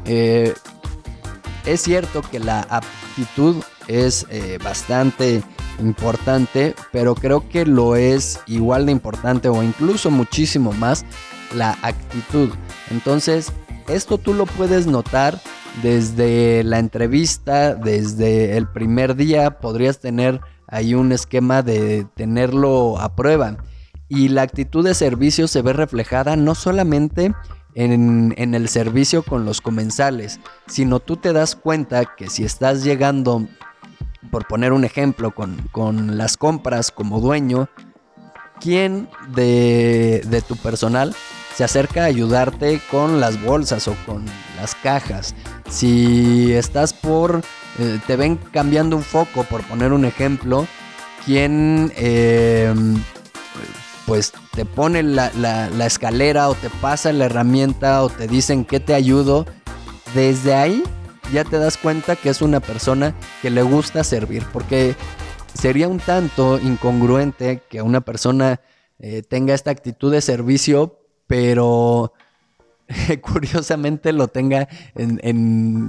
Eh, 0.07 0.55
es 1.67 1.83
cierto 1.83 2.23
que 2.23 2.41
la 2.41 2.61
aptitud 2.63 3.57
es 3.87 4.27
eh, 4.31 4.59
bastante 4.63 5.43
importante, 5.79 6.75
pero 6.93 7.15
creo 7.15 7.49
que 7.49 7.65
lo 7.65 7.97
es 7.97 8.41
igual 8.47 8.87
de 8.87 8.93
importante 8.93 9.49
o 9.49 9.63
incluso 9.63 10.11
muchísimo 10.11 10.73
más 10.73 11.05
la 11.55 11.79
actitud. 11.83 12.51
Entonces, 12.91 13.53
esto 13.95 14.19
tú 14.19 14.35
lo 14.35 14.47
puedes 14.47 14.87
notar 14.87 15.41
desde 15.83 16.65
la 16.65 16.79
entrevista, 16.79 17.75
desde 17.75 18.57
el 18.57 18.69
primer 18.69 19.17
día, 19.17 19.59
podrías 19.59 20.01
tener 20.01 20.41
ahí 20.67 20.95
un 20.95 21.13
esquema 21.13 21.63
de 21.63 22.07
tenerlo 22.15 22.99
a 22.99 23.15
prueba. 23.15 23.57
Y 24.09 24.29
la 24.29 24.43
actitud 24.43 24.85
de 24.85 24.95
servicio 24.95 25.49
se 25.49 25.63
ve 25.63 25.73
reflejada 25.73 26.37
no 26.37 26.55
solamente 26.55 27.33
en, 27.75 28.35
el 28.55 28.69
servicio 28.69 29.23
con 29.23 29.45
los 29.45 29.61
comensales, 29.61 30.41
sino 30.67 31.01
tú 31.01 31.17
te 31.17 31.33
das 31.33 31.55
cuenta 31.55 32.05
que 32.17 32.29
si 32.29 32.45
estás 32.45 32.83
llegando, 32.83 33.47
por 34.31 34.47
poner 34.47 34.73
un 34.73 34.85
ejemplo, 34.85 35.33
con, 35.33 36.19
las 36.19 36.37
compras 36.37 36.91
como 36.91 37.21
dueño, 37.21 37.69
¿quién 38.61 39.09
de, 39.33 40.23
de 40.27 40.43
tu 40.43 40.57
personal 40.57 41.15
se 41.55 41.65
acerca 41.65 42.03
a 42.03 42.07
ayudarte 42.07 42.81
con 42.91 43.21
las 43.21 43.43
bolsas 43.43 43.89
o 43.89 43.97
con 44.07 44.25
las 44.57 44.75
cajas? 44.75 45.35
Si 45.69 46.53
estás 46.53 46.93
por, 46.93 47.43
eh, 47.79 47.99
te 48.07 48.17
ven 48.17 48.37
cambiando 48.37 48.97
un 48.97 49.03
foco, 49.03 49.45
por 49.45 49.63
poner 49.63 49.93
un 49.93 50.05
ejemplo, 50.05 50.67
¿quién... 51.25 51.93
Eh, 51.97 52.75
pues 54.11 54.33
te 54.57 54.65
ponen 54.65 55.15
la, 55.15 55.87
escalera 55.87 56.49
o 56.49 56.57
te 56.57 56.69
pasan 56.69 57.21
la 57.21 57.27
herramienta 57.27 58.03
o 58.03 58.09
te 58.09 58.27
dicen 58.27 58.65
que 58.65 58.81
te 58.81 58.93
ayudo, 58.93 59.47
desde 60.17 60.53
ahí 60.53 60.83
ya 61.33 61.45
te 61.45 61.61
das 61.61 61.77
cuenta 61.77 62.17
que 62.17 62.31
es 62.31 62.43
una 62.43 62.59
persona 62.59 63.15
que 63.41 63.51
le 63.51 63.63
gusta 63.63 64.03
servir, 64.03 64.45
porque 64.53 64.97
sería 65.55 65.87
un 65.87 66.01
tanto 66.01 66.59
incongruente 66.59 67.63
que 67.71 67.83
una 67.83 68.01
persona 68.01 68.61
eh, 68.99 69.23
tenga 69.23 69.55
esta 69.55 69.71
actitud 69.71 70.11
de 70.11 70.21
servicio, 70.23 70.99
pero 71.31 72.13
curiosamente 73.23 74.13
lo 74.13 74.27
tenga 74.27 74.67
en, 74.97 75.21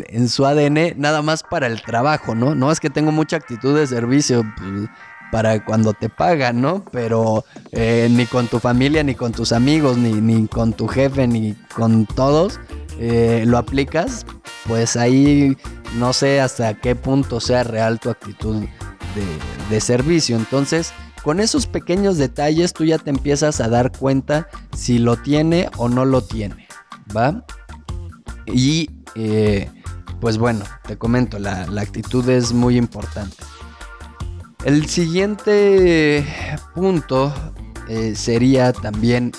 en, 0.07 0.29
su 0.29 0.45
ADN 0.45 0.93
nada 0.97 1.23
más 1.23 1.41
para 1.41 1.65
el 1.65 1.81
trabajo, 1.81 2.35
¿no? 2.35 2.53
No 2.53 2.71
es 2.71 2.79
que 2.79 2.91
tengo 2.91 3.11
mucha 3.11 3.37
actitud 3.37 3.75
de 3.75 3.87
servicio. 3.87 4.43
Pues, 4.55 4.87
para 5.31 5.63
cuando 5.63 5.93
te 5.93 6.09
pagan, 6.09 6.61
¿no? 6.61 6.83
Pero 6.91 7.45
eh, 7.71 8.09
ni 8.11 8.25
con 8.25 8.47
tu 8.47 8.59
familia, 8.59 9.01
ni 9.01 9.15
con 9.15 9.31
tus 9.31 9.53
amigos, 9.53 9.97
ni, 9.97 10.45
con 10.47 10.73
tu 10.73 10.87
jefe, 10.87 11.25
ni 11.25 11.53
con 11.73 12.05
todos 12.05 12.59
eh, 12.99 13.45
lo 13.47 13.57
aplicas, 13.57 14.25
pues 14.67 14.97
ahí 14.97 15.57
no 15.97 16.11
sé 16.11 16.41
hasta 16.41 16.73
qué 16.73 16.95
punto 16.95 17.39
sea 17.39 17.63
real 17.63 17.99
tu 17.99 18.09
actitud 18.09 18.63
de, 19.69 19.81
servicio. 19.81 20.35
Entonces, 20.35 20.91
con 21.23 21.39
esos 21.39 21.67
pequeños 21.67 22.17
detalles 22.17 22.73
tú 22.73 22.83
ya 22.83 22.97
te 22.97 23.09
empiezas 23.09 23.61
a 23.61 23.69
dar 23.69 23.91
cuenta 23.91 24.47
si 24.75 24.99
lo 24.99 25.17
tiene 25.17 25.69
o 25.77 25.89
no 25.89 26.05
lo 26.05 26.21
tiene, 26.21 26.67
¿va? 27.15 27.45
Y 28.45 28.89
eh, 29.15 29.69
pues 30.19 30.37
bueno, 30.37 30.65
te 30.87 30.97
comento, 30.97 31.39
la 31.39 31.81
actitud 31.81 32.27
es 32.29 32.53
muy 32.53 32.77
importante. 32.77 33.35
El 34.63 34.85
siguiente 34.87 36.23
punto 36.75 37.33
eh, 37.87 38.13
sería 38.15 38.71
también 38.73 39.31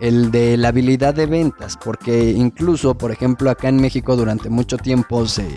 el 0.00 0.30
de 0.30 0.56
la 0.56 0.68
habilidad 0.68 1.14
de 1.14 1.26
ventas, 1.26 1.78
porque 1.82 2.30
incluso, 2.30 2.94
por 2.94 3.12
ejemplo, 3.12 3.50
acá 3.50 3.68
en 3.68 3.80
México 3.80 4.16
durante 4.16 4.50
mucho 4.50 4.76
tiempo 4.76 5.26
se, 5.26 5.48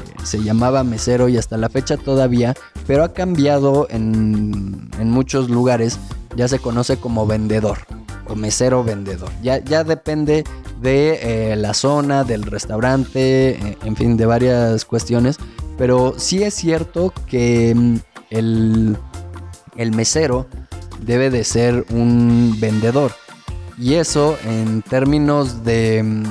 llamaba 0.43 0.83
mesero 0.83 1.29
y 1.29 1.37
hasta 1.37 1.57
la 1.57 1.69
fecha 1.69 1.97
todavía, 1.97 2.53
pero 2.85 3.03
ha 3.03 3.13
cambiado 3.13 3.87
en, 3.89 4.89
muchos 4.99 5.49
lugares, 5.49 5.99
ya 6.35 6.47
se 6.47 6.59
conoce 6.59 6.97
como 6.97 7.25
vendedor 7.25 7.79
o 8.27 8.35
mesero 8.35 8.83
vendedor. 8.83 9.29
Ya, 9.41 9.63
ya 9.63 9.83
depende 9.83 10.43
de 10.81 11.19
eh, 11.51 11.55
la 11.55 11.73
zona, 11.73 12.23
del 12.23 12.43
restaurante, 12.43 13.49
eh, 13.51 13.77
en 13.83 13.95
fin, 13.95 14.17
de 14.17 14.25
varias 14.25 14.85
cuestiones, 14.85 15.37
pero 15.77 16.15
sí 16.17 16.43
es 16.43 16.53
cierto 16.53 17.13
que 17.27 17.73
mm, 17.75 17.95
el, 18.29 19.91
mesero 19.93 20.47
debe 21.01 21.29
de 21.29 21.43
ser 21.43 21.85
un 21.89 22.57
vendedor. 22.59 23.11
Y 23.77 23.95
eso 23.95 24.37
en 24.45 24.81
términos 24.81 25.63
de, 25.63 26.23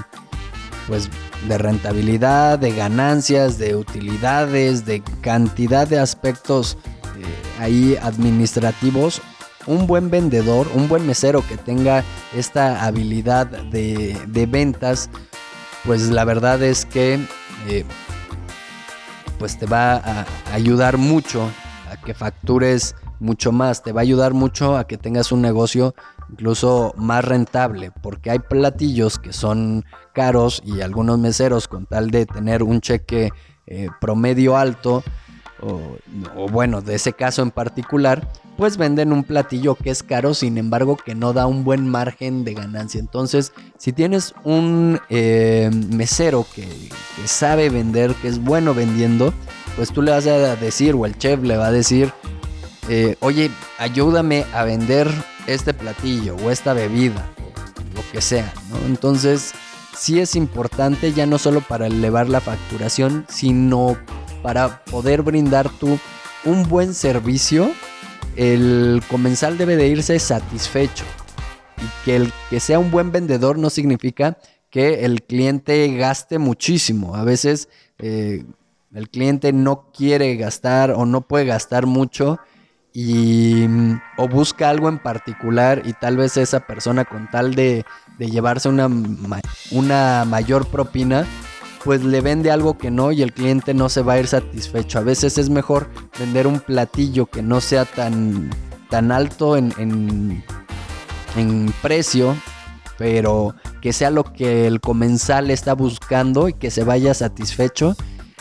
pues, 0.88 1.10
de 1.48 1.58
rentabilidad, 1.58 2.58
de 2.58 2.72
ganancias, 2.72 3.58
de 3.58 3.76
utilidades, 3.76 4.86
de 4.86 5.02
cantidad 5.20 5.86
de 5.86 5.98
aspectos 5.98 6.78
eh, 7.18 7.60
ahí 7.60 7.96
administrativos, 8.00 9.20
un 9.66 9.86
buen 9.86 10.10
vendedor, 10.10 10.68
un 10.74 10.88
buen 10.88 11.06
mesero 11.06 11.46
que 11.46 11.56
tenga 11.56 12.02
esta 12.34 12.84
habilidad 12.84 13.46
de, 13.46 14.48
ventas, 14.50 15.10
pues 15.84 16.08
la 16.10 16.24
verdad 16.24 16.62
es 16.62 16.86
que 16.86 17.20
eh, 17.68 17.84
pues 19.38 19.58
te 19.58 19.66
va 19.66 19.96
a 19.96 20.26
ayudar 20.52 20.96
mucho 20.96 21.50
que 22.04 22.14
factures 22.14 22.94
mucho 23.18 23.52
más, 23.52 23.82
te 23.82 23.92
va 23.92 24.00
a 24.00 24.02
ayudar 24.02 24.34
mucho 24.34 24.76
a 24.76 24.86
que 24.86 24.98
tengas 24.98 25.32
un 25.32 25.40
negocio 25.40 25.94
incluso 26.34 26.92
más 26.96 27.24
rentable, 27.24 27.92
porque 28.02 28.32
hay 28.32 28.40
platillos 28.40 29.20
que 29.20 29.32
son 29.32 29.84
caros 30.12 30.60
y 30.64 30.80
algunos 30.80 31.16
meseros 31.16 31.68
con 31.68 31.86
tal 31.86 32.10
de 32.10 32.26
tener 32.26 32.64
un 32.64 32.80
cheque 32.80 33.30
eh, 33.68 33.88
promedio 34.00 34.56
alto, 34.56 35.04
o, 35.62 36.48
bueno, 36.50 36.82
de 36.82 36.96
ese 36.96 37.12
caso 37.12 37.40
en 37.40 37.52
particular, 37.52 38.28
pues 38.58 38.76
venden 38.76 39.12
un 39.12 39.22
platillo 39.22 39.76
que 39.76 39.90
es 39.90 40.02
caro, 40.02 40.34
sin 40.34 40.58
embargo 40.58 40.96
que 40.96 41.14
no 41.14 41.32
da 41.32 41.46
un 41.46 41.62
buen 41.62 41.88
margen 41.88 42.44
de 42.44 42.54
ganancia. 42.54 42.98
Entonces, 42.98 43.52
si 43.78 43.92
tienes 43.92 44.34
un 44.42 45.00
eh, 45.08 45.70
mesero 45.90 46.44
que, 46.54 46.66
sabe 47.24 47.70
vender, 47.70 48.12
que 48.16 48.28
es 48.28 48.40
bueno 48.42 48.74
vendiendo, 48.74 49.32
pues 49.76 49.92
tú 49.92 50.02
le 50.02 50.10
vas 50.10 50.26
a 50.26 50.56
decir, 50.56 50.94
o 50.96 51.06
el 51.06 51.16
chef 51.16 51.42
le 51.42 51.56
va 51.56 51.68
a 51.68 51.72
decir, 51.72 52.12
eh, 52.88 53.16
oye, 53.20 53.50
ayúdame 53.78 54.44
a 54.52 54.64
vender 54.64 55.08
este 55.46 55.74
platillo 55.74 56.36
o 56.36 56.50
esta 56.50 56.72
bebida, 56.72 57.28
o 57.38 57.96
lo 57.96 58.02
que 58.12 58.20
sea. 58.20 58.52
Entonces, 58.86 59.52
sí 59.96 60.20
es 60.20 60.36
importante 60.36 61.12
ya 61.12 61.26
no 61.26 61.38
solo 61.38 61.60
para 61.60 61.86
elevar 61.86 62.28
la 62.28 62.40
facturación, 62.40 63.26
sino 63.28 63.96
para 64.42 64.84
poder 64.84 65.22
brindar 65.22 65.68
tú 65.68 65.98
un 66.44 66.68
buen 66.68 66.94
servicio, 66.94 67.70
el 68.36 69.02
comensal 69.08 69.56
debe 69.56 69.76
de 69.76 69.88
irse 69.88 70.18
satisfecho. 70.18 71.04
Y 71.78 72.04
que 72.04 72.16
el 72.16 72.32
que 72.50 72.60
sea 72.60 72.78
un 72.78 72.90
buen 72.90 73.12
vendedor 73.12 73.58
no 73.58 73.70
significa 73.70 74.38
que 74.70 75.04
el 75.04 75.22
cliente 75.22 75.94
gaste 75.96 76.38
muchísimo. 76.38 77.14
A 77.14 77.24
veces 77.24 77.68
eh, 77.98 78.44
el 78.94 79.08
cliente 79.08 79.52
no 79.52 79.90
quiere 79.92 80.36
gastar 80.36 80.92
o 80.92 81.06
no 81.06 81.22
puede 81.22 81.44
gastar 81.46 81.86
mucho 81.86 82.38
y 82.96 83.66
o 84.16 84.28
busca 84.28 84.70
algo 84.70 84.88
en 84.88 84.98
particular 84.98 85.82
y 85.84 85.94
tal 85.94 86.16
vez 86.16 86.36
esa 86.36 86.60
persona 86.60 87.04
con 87.04 87.28
tal 87.28 87.56
de, 87.56 87.84
de 88.18 88.30
llevarse 88.30 88.68
una, 88.68 88.88
una 89.72 90.24
mayor 90.24 90.68
propina 90.68 91.26
pues 91.82 92.02
le 92.04 92.20
vende 92.20 92.52
algo 92.52 92.78
que 92.78 92.92
no 92.92 93.12
y 93.12 93.20
el 93.20 93.34
cliente 93.34 93.74
no 93.74 93.90
se 93.90 94.00
va 94.00 94.14
a 94.14 94.18
ir 94.18 94.26
satisfecho. 94.26 94.98
A 94.98 95.02
veces 95.02 95.36
es 95.36 95.50
mejor 95.50 95.90
vender 96.18 96.46
un 96.46 96.60
platillo 96.60 97.26
que 97.26 97.42
no 97.42 97.60
sea 97.60 97.84
tan, 97.84 98.48
tan 98.88 99.12
alto 99.12 99.58
en, 99.58 99.74
en, 99.76 100.42
en 101.36 101.74
precio, 101.82 102.34
pero 102.96 103.54
que 103.82 103.92
sea 103.92 104.10
lo 104.10 104.24
que 104.24 104.66
el 104.66 104.80
comensal 104.80 105.50
está 105.50 105.74
buscando 105.74 106.48
y 106.48 106.54
que 106.54 106.70
se 106.70 106.84
vaya 106.84 107.12
satisfecho 107.12 107.94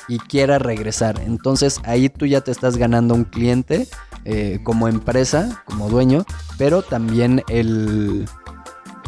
y 0.07 0.19
quiera 0.19 0.57
regresar. 0.57 1.19
Entonces 1.25 1.81
ahí 1.83 2.07
tú 2.07 2.25
ya 2.25 2.39
te 2.39 2.51
estás 2.51 2.77
ganando 2.77 3.13
un 3.13 3.25
cliente 3.25 3.89
eh, 4.25 4.59
como 4.63 4.87
empresa, 4.87 5.63
como 5.65 5.89
dueño, 5.89 6.25
pero 6.57 6.81
también 6.81 7.43
el, 7.49 8.25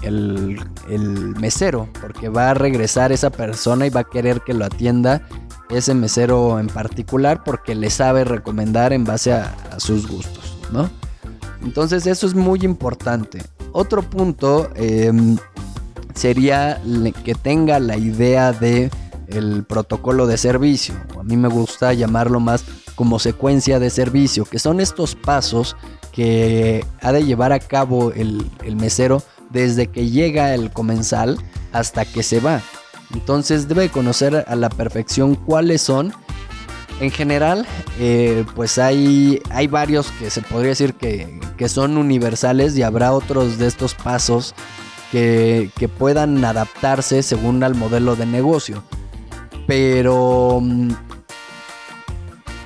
el, 0.01 0.59
mesero, 1.39 1.89
porque 2.01 2.29
va 2.29 2.51
a 2.51 2.53
regresar 2.53 3.11
esa 3.11 3.29
persona 3.29 3.87
y 3.87 3.89
va 3.89 4.01
a 4.01 4.03
querer 4.03 4.41
que 4.41 4.53
lo 4.53 4.65
atienda 4.65 5.21
ese 5.69 5.93
mesero 5.93 6.59
en 6.59 6.67
particular 6.67 7.43
porque 7.43 7.75
le 7.75 7.89
sabe 7.89 8.23
recomendar 8.23 8.93
en 8.93 9.03
base 9.03 9.33
a, 9.33 9.55
sus 9.77 10.07
gustos, 10.07 10.57
¿no? 10.71 10.89
Entonces 11.63 12.05
eso 12.07 12.27
es 12.27 12.35
muy 12.35 12.59
importante. 12.63 13.41
Otro 13.71 14.03
punto 14.03 14.69
em, 14.75 15.37
sería 16.13 16.81
que 17.23 17.35
tenga 17.35 17.79
la 17.79 17.97
idea 17.97 18.51
de 18.53 18.91
protocolo 19.67 20.27
de 20.27 20.37
servicio. 20.37 20.95
A 21.19 21.23
mí 21.23 21.35
me 21.35 21.47
gusta 21.47 21.93
llamarlo 21.93 22.39
más 22.39 22.63
como 22.95 23.19
secuencia 23.19 23.79
de 23.79 23.89
servicio, 23.89 24.45
que 24.45 24.59
son 24.59 24.79
estos 24.79 25.15
pasos 25.15 25.75
que 26.11 26.85
ha 27.01 27.11
de 27.11 27.25
llevar 27.25 27.51
a 27.51 27.59
cabo 27.59 28.11
el, 28.13 28.49
mesero 28.75 29.21
desde 29.49 29.87
que 29.87 30.09
llega 30.09 30.53
el 30.55 30.71
comensal 30.71 31.37
hasta 31.73 32.05
que 32.05 32.23
se 32.23 32.39
va. 32.39 32.61
Entonces 33.13 33.67
debe 33.67 33.89
conocer 33.89 34.45
a 34.47 34.55
la 34.55 34.69
perfección 34.69 35.35
cuáles 35.35 35.81
son. 35.81 36.13
En 37.01 37.11
general, 37.11 37.67
eh, 37.99 38.45
pues 38.55 38.77
hay, 38.77 39.41
hay 39.49 39.67
varios 39.67 40.11
que 40.11 40.29
se 40.29 40.41
podría 40.41 40.69
decir 40.69 40.93
que, 40.93 41.39
son 41.67 41.97
universales 41.97 42.77
y 42.77 42.83
habrá 42.83 43.11
otros 43.11 43.57
de 43.57 43.67
estos 43.67 43.95
pasos 43.95 44.53
que, 45.11 45.71
que 45.77 45.87
puedan 45.87 46.43
adaptarse 46.45 47.23
según 47.23 47.63
al 47.63 47.75
modelo 47.75 48.15
de 48.15 48.25
negocio. 48.25 48.83
Pero 49.67 50.59
mm, 50.61 50.91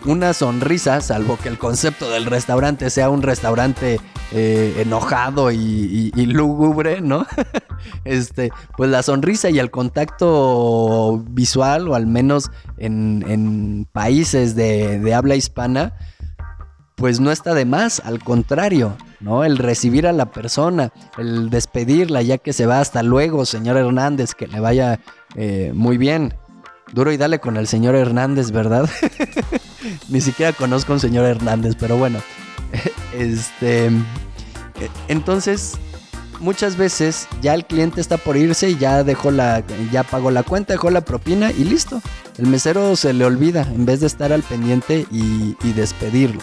una 0.05 0.33
sonrisa, 0.33 1.01
salvo 1.01 1.37
que 1.37 1.49
el 1.49 1.57
concepto 1.57 2.09
del 2.09 2.25
restaurante 2.25 2.89
sea 2.89 3.09
un 3.09 3.21
restaurante 3.21 3.99
eh, 4.31 4.75
enojado 4.77 5.51
y, 5.51 6.11
lúgubre, 6.15 7.01
¿no? 7.01 7.25
este, 8.05 8.51
pues 8.77 8.89
la 8.89 9.01
sonrisa 9.01 9.49
y 9.49 9.59
el 9.59 9.71
contacto 9.71 11.23
visual, 11.29 11.87
o 11.87 11.95
al 11.95 12.05
menos 12.05 12.51
en, 12.77 13.87
países 13.91 14.55
de, 14.55 15.13
habla 15.13 15.35
hispana, 15.35 15.93
pues 16.95 17.19
no 17.19 17.31
está 17.31 17.53
de 17.53 17.65
más, 17.65 18.01
al 18.01 18.23
contrario, 18.23 18.95
¿no? 19.19 19.43
El 19.43 19.57
recibir 19.57 20.05
a 20.05 20.11
la 20.11 20.31
persona, 20.31 20.91
el 21.17 21.49
despedirla 21.49 22.21
ya 22.21 22.37
que 22.37 22.53
se 22.53 22.65
va 22.65 22.81
hasta 22.81 23.03
luego, 23.03 23.45
señor 23.45 23.77
Hernández, 23.77 24.35
que 24.35 24.47
le 24.47 24.59
vaya 24.59 24.99
eh, 25.35 25.71
muy 25.73 25.97
bien. 25.97 26.35
Duro 26.93 27.11
y 27.11 27.17
dale 27.17 27.39
con 27.39 27.57
el 27.57 27.67
señor 27.67 27.95
Hernández, 27.95 28.51
¿verdad? 28.51 28.89
Ni 30.09 30.21
siquiera 30.21 30.53
conozco 30.53 30.93
a 30.93 30.95
un 30.95 30.99
señor 30.99 31.25
Hernández, 31.25 31.75
pero 31.79 31.97
bueno. 31.97 32.19
Este. 33.13 33.89
Entonces, 35.07 35.73
muchas 36.39 36.77
veces 36.77 37.27
ya 37.41 37.55
el 37.55 37.65
cliente 37.65 37.99
está 37.99 38.17
por 38.17 38.37
irse 38.37 38.69
y 38.69 38.77
ya 38.77 39.03
dejó 39.03 39.31
la. 39.31 39.63
ya 39.91 40.03
pagó 40.03 40.31
la 40.31 40.43
cuenta, 40.43 40.73
dejó 40.73 40.91
la 40.91 41.01
propina 41.01 41.51
y 41.51 41.63
listo. 41.63 42.01
El 42.37 42.47
mesero 42.47 42.95
se 42.95 43.13
le 43.13 43.25
olvida 43.25 43.63
en 43.63 43.85
vez 43.85 43.99
de 43.99 44.07
estar 44.07 44.31
al 44.31 44.43
pendiente 44.43 45.07
y, 45.11 45.57
y 45.63 45.73
despedirlo. 45.73 46.41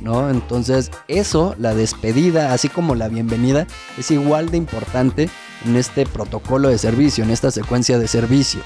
¿No? 0.00 0.28
Entonces, 0.28 0.90
eso, 1.08 1.54
la 1.58 1.74
despedida, 1.74 2.52
así 2.52 2.68
como 2.68 2.94
la 2.94 3.08
bienvenida, 3.08 3.66
es 3.96 4.10
igual 4.10 4.50
de 4.50 4.58
importante 4.58 5.30
en 5.64 5.76
este 5.76 6.04
protocolo 6.04 6.68
de 6.68 6.76
servicio, 6.76 7.24
en 7.24 7.30
esta 7.30 7.50
secuencia 7.50 7.98
de 7.98 8.06
servicio. 8.06 8.60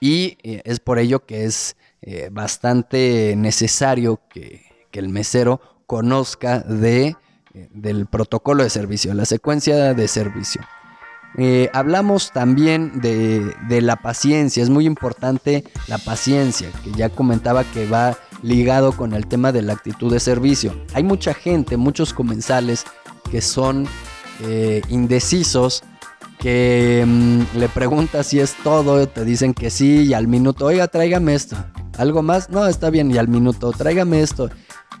Y 0.00 0.38
eh, 0.42 0.62
es 0.64 0.80
por 0.80 0.98
ello 0.98 1.24
que 1.24 1.44
es 1.44 1.76
eh, 2.02 2.28
bastante 2.32 3.34
necesario 3.36 4.20
que, 4.30 4.68
el 4.92 5.08
mesero 5.08 5.60
conozca 5.86 6.58
de, 6.58 7.16
eh, 7.54 7.68
del 7.72 8.06
protocolo 8.06 8.64
de 8.64 8.70
servicio, 8.70 9.14
la 9.14 9.24
secuencia 9.24 9.94
de 9.94 10.08
servicio. 10.08 10.62
hablamos 11.72 12.32
también 12.32 13.00
de, 13.00 13.54
de, 13.68 13.80
la 13.80 13.96
paciencia, 13.96 14.62
es 14.62 14.68
muy 14.68 14.84
importante 14.84 15.62
la 15.86 15.98
paciencia, 15.98 16.68
que 16.82 16.90
ya 16.92 17.08
comentaba 17.08 17.62
que 17.64 17.86
va 17.86 18.18
ligado 18.42 18.92
con 18.92 19.14
el 19.14 19.26
tema 19.28 19.52
de 19.52 19.62
la 19.62 19.74
actitud 19.74 20.12
de 20.12 20.18
servicio. 20.18 20.74
Hay 20.92 21.04
mucha 21.04 21.34
gente, 21.34 21.76
muchos 21.76 22.12
comensales 22.12 22.84
que 23.30 23.40
son 23.40 23.86
indecisos 24.88 25.84
que 26.40 27.04
mm, 27.06 27.58
le 27.58 27.68
preguntas 27.68 28.26
si 28.26 28.40
es 28.40 28.56
todo, 28.64 29.06
te 29.06 29.24
dicen 29.24 29.54
que 29.54 29.70
sí 29.70 30.06
y 30.06 30.14
al 30.14 30.26
minuto, 30.26 30.66
oiga, 30.66 30.88
tráigame 30.88 31.34
esto. 31.34 31.56
¿Algo 32.00 32.22
más? 32.22 32.48
No, 32.48 32.66
está 32.66 32.88
bien, 32.88 33.10
y 33.10 33.18
al 33.18 33.28
minuto, 33.28 33.72
tráigame 33.72 34.22
esto. 34.22 34.48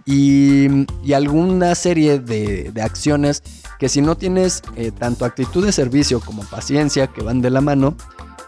Y, 0.04 0.68
alguna 1.14 1.74
serie 1.74 2.18
de, 2.18 2.70
de, 2.72 2.82
acciones 2.82 3.42
que 3.78 3.88
si 3.88 4.02
no 4.02 4.18
tienes 4.18 4.62
eh, 4.76 4.90
tanto 4.90 5.24
actitud 5.24 5.64
de 5.64 5.72
servicio 5.72 6.20
como 6.20 6.42
paciencia 6.44 7.06
que 7.06 7.22
van 7.22 7.40
de 7.40 7.48
la 7.48 7.62
mano, 7.62 7.96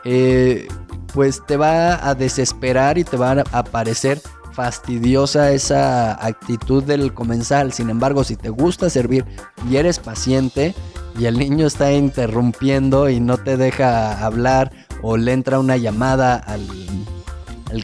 eh, 0.04 0.68
pues 1.14 1.40
te 1.46 1.56
va 1.56 2.06
a 2.06 2.14
desesperar 2.14 2.98
y 2.98 3.04
te 3.04 3.16
va 3.16 3.42
a 3.52 3.64
parecer 3.64 4.20
fastidiosa 4.52 5.52
esa 5.52 6.12
actitud 6.22 6.84
del 6.84 7.14
comensal. 7.14 7.72
Sin 7.72 7.88
embargo, 7.88 8.22
si 8.22 8.36
te 8.36 8.50
gusta 8.50 8.90
servir 8.90 9.24
y 9.70 9.76
eres 9.76 9.98
paciente, 9.98 10.74
y 11.18 11.24
el 11.24 11.38
niño 11.38 11.66
está 11.66 11.90
interrumpiendo 11.92 13.08
y 13.08 13.18
no 13.18 13.38
te 13.38 13.56
deja 13.56 14.22
hablar 14.22 14.72
o 15.00 15.16
le 15.16 15.32
entra 15.32 15.58
una 15.58 15.78
llamada 15.78 16.36
al, 16.36 16.66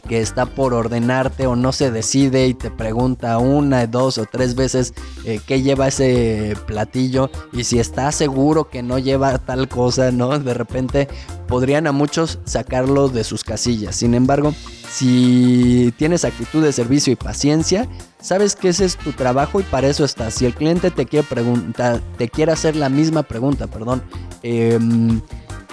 que 0.07 0.21
está 0.21 0.45
por 0.45 0.73
ordenarte 0.73 1.47
o 1.47 1.55
no 1.55 1.71
se 1.71 1.91
decide 1.91 2.47
y 2.47 2.53
te 2.53 2.69
pregunta 2.69 3.37
una, 3.39 3.87
dos 3.87 4.17
o 4.17 4.25
tres 4.25 4.55
veces 4.55 4.93
eh, 5.25 5.39
qué 5.45 5.61
lleva 5.61 5.87
ese 5.87 6.55
platillo 6.67 7.29
y 7.51 7.63
si 7.63 7.79
está 7.79 8.11
seguro 8.11 8.69
que 8.69 8.83
no 8.83 8.99
lleva 8.99 9.37
tal 9.39 9.67
cosa, 9.67 10.11
¿no? 10.11 10.37
De 10.39 10.53
repente 10.53 11.07
podrían 11.47 11.87
a 11.87 11.91
muchos 11.91 12.39
sacarlos 12.45 13.13
de 13.13 13.23
sus 13.23 13.43
casillas. 13.43 13.95
Sin 13.95 14.13
embargo, 14.13 14.53
si 14.91 15.93
tienes 15.97 16.25
actitud 16.25 16.63
de 16.63 16.71
servicio 16.71 17.13
y 17.13 17.15
paciencia, 17.15 17.87
sabes 18.21 18.55
que 18.55 18.69
ese 18.69 18.85
es 18.85 18.97
tu 18.97 19.13
trabajo 19.13 19.59
y 19.59 19.63
para 19.63 19.87
eso 19.87 20.05
estás. 20.05 20.33
Si 20.35 20.45
el 20.45 20.53
cliente 20.53 20.91
te 20.91 21.05
quiere 21.05 21.27
preguntar, 21.27 22.01
te 22.17 22.29
quiere 22.29 22.51
hacer 22.51 22.75
la 22.75 22.89
misma 22.89 23.23
pregunta, 23.23 23.67
perdón, 23.67 24.03
em, 24.43 25.21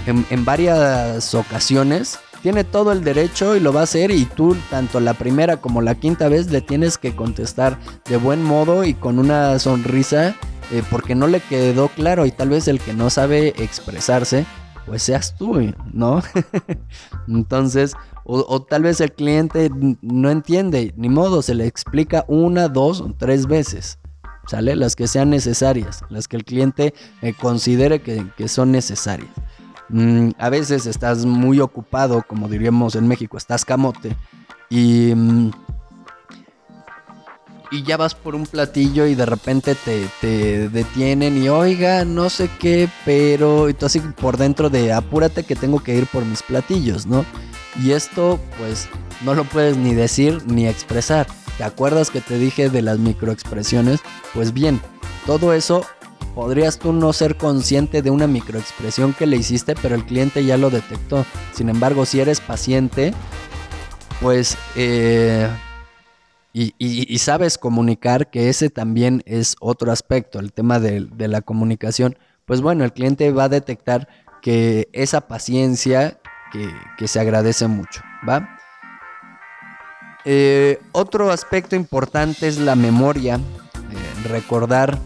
en, 0.07 0.45
varias 0.45 1.35
ocasiones, 1.35 2.19
tiene 2.47 2.63
todo 2.63 2.93
el 2.93 3.03
derecho 3.03 3.57
y 3.57 3.61
lo 3.61 3.73
va 3.73 3.81
a 3.81 3.83
hacer 3.83 4.13
y 4.13 4.25
tú 4.25 4.57
tanto 4.71 5.01
la 5.01 5.15
primera 5.15 5.57
como 5.57 5.83
la 5.83 5.97
quinta 5.97 6.29
vez 6.29 6.49
le 6.53 6.61
tienes 6.61 6.97
que 6.97 7.17
contestar 7.17 7.77
de 8.09 8.19
buen 8.19 8.41
modo 8.41 8.85
y 8.85 8.95
con 8.95 9.19
una 9.19 9.59
sonrisa 9.59 10.37
eh, 10.71 10.85
porque 10.89 11.17
no 11.17 11.27
le 11.27 11.41
quedó 11.41 11.89
claro 11.89 12.25
y 12.25 12.31
tal 12.31 12.51
vez 12.51 12.69
el 12.69 12.79
que 12.79 12.93
no 12.93 13.11
sabe 13.11 13.49
expresarse 13.61 14.47
pues 14.87 15.03
seas 15.03 15.35
tú, 15.37 15.61
¿no? 15.93 16.23
Entonces, 17.27 17.95
o, 18.23 18.63
tal 18.63 18.85
vez 18.85 19.01
el 19.01 19.11
cliente 19.11 19.69
no 20.01 20.31
entiende, 20.31 20.95
ni 20.97 21.09
modo, 21.09 21.43
se 21.43 21.57
le 21.57 21.67
explica 21.67 22.25
una, 22.29 22.69
dos 22.69 23.01
o 23.01 23.13
tres 23.19 23.49
veces, 23.49 23.99
¿sale? 24.47 24.77
Las 24.77 24.95
que 24.95 25.09
sean 25.09 25.31
necesarias, 25.31 26.03
las 26.11 26.29
que 26.29 26.37
el 26.37 26.45
cliente 26.45 26.95
eh, 27.23 27.35
considere 27.35 28.01
que, 28.03 28.47
son 28.47 28.71
necesarias. 28.71 29.31
Mm, 29.89 30.31
a 30.39 30.51
veces 30.51 30.87
estás 30.87 31.25
muy 31.25 31.61
ocupado, 31.61 32.25
como 32.27 32.49
diríamos 32.49 32.95
en 32.95 33.07
México, 33.09 33.37
estás 33.37 33.65
camote, 33.65 34.17
y... 34.71 35.15
Mm, 35.15 35.51
y 37.73 37.83
ya 37.83 37.97
vas 37.97 38.15
por 38.15 38.37
un 38.37 38.47
platillo 38.47 39.07
y 39.07 39.17
de 39.17 39.27
repente 39.27 39.75
te, 39.75 40.09
te, 40.21 40.69
detienen 40.69 41.43
y 41.43 41.49
oiga, 41.49 42.05
no 42.05 42.31
sé 42.31 42.49
qué, 42.61 42.89
pero 43.05 43.69
y 43.69 43.75
tú 43.75 43.87
así 43.87 43.99
por 43.99 44.37
dentro 44.37 44.71
de 44.71 44.93
apúrate 44.93 45.43
que 45.43 45.57
tengo 45.57 45.83
que 45.83 45.97
ir 45.97 46.07
por 46.07 46.25
mis 46.25 46.43
platillos, 46.43 47.07
¿no? 47.07 47.25
Y 47.83 47.91
esto 47.91 48.39
pues 48.57 48.89
no 49.25 49.35
lo 49.35 49.43
puedes 49.45 49.77
ni 49.77 49.95
decir 49.95 50.43
ni 50.47 50.69
expresar. 50.69 51.27
¿Te 51.59 51.65
acuerdas 51.65 52.11
que 52.11 52.21
te 52.21 52.39
dije 52.39 52.71
de 52.71 52.83
las 52.83 52.99
microexpresiones? 52.99 54.01
Pues 54.33 54.53
bien, 54.53 54.81
todo 55.27 55.53
eso 55.53 55.85
podrías 56.37 56.79
tú 56.79 56.93
no 56.93 57.15
ser 57.15 57.39
consciente 57.39 58.03
de 58.03 58.11
una 58.11 58.27
microexpresión 58.27 59.15
que 59.15 59.25
le 59.25 59.39
hiciste, 59.39 59.75
pero 59.81 59.95
el 59.95 60.05
cliente 60.05 60.45
ya 60.45 60.59
lo 60.59 60.69
detectó. 60.69 61.25
Sin 61.55 61.71
embargo, 61.71 62.05
si 62.05 62.21
eres 62.21 62.41
paciente, 62.41 63.15
pues 64.21 64.59
eh, 64.77 65.49
y, 66.53 67.19
sabes 67.19 67.57
comunicar, 67.57 68.29
que 68.31 68.51
ese 68.51 68.69
también 68.69 69.23
es 69.25 69.57
otro 69.61 69.91
aspecto, 69.91 70.39
el 70.39 70.53
tema 70.53 70.79
de, 70.79 71.09
la 71.17 71.41
comunicación, 71.41 72.19
pues 72.45 72.61
bueno, 72.61 72.85
el 72.85 72.93
cliente 72.93 73.33
va 73.33 73.45
a 73.45 73.49
detectar 73.49 74.07
que 74.43 74.91
esa 74.93 75.23
paciencia 75.29 76.21
que, 76.53 77.09
se 77.09 77.19
agradece 77.19 77.67
mucho, 77.67 78.03
¿va? 78.29 78.59
Eh, 80.27 80.81
otro 80.93 81.31
aspecto 81.31 81.77
importante 81.77 82.47
es 82.47 82.59
la 82.59 82.75
memoria, 82.75 83.37
eh, 83.37 84.29
recordar 84.29 84.99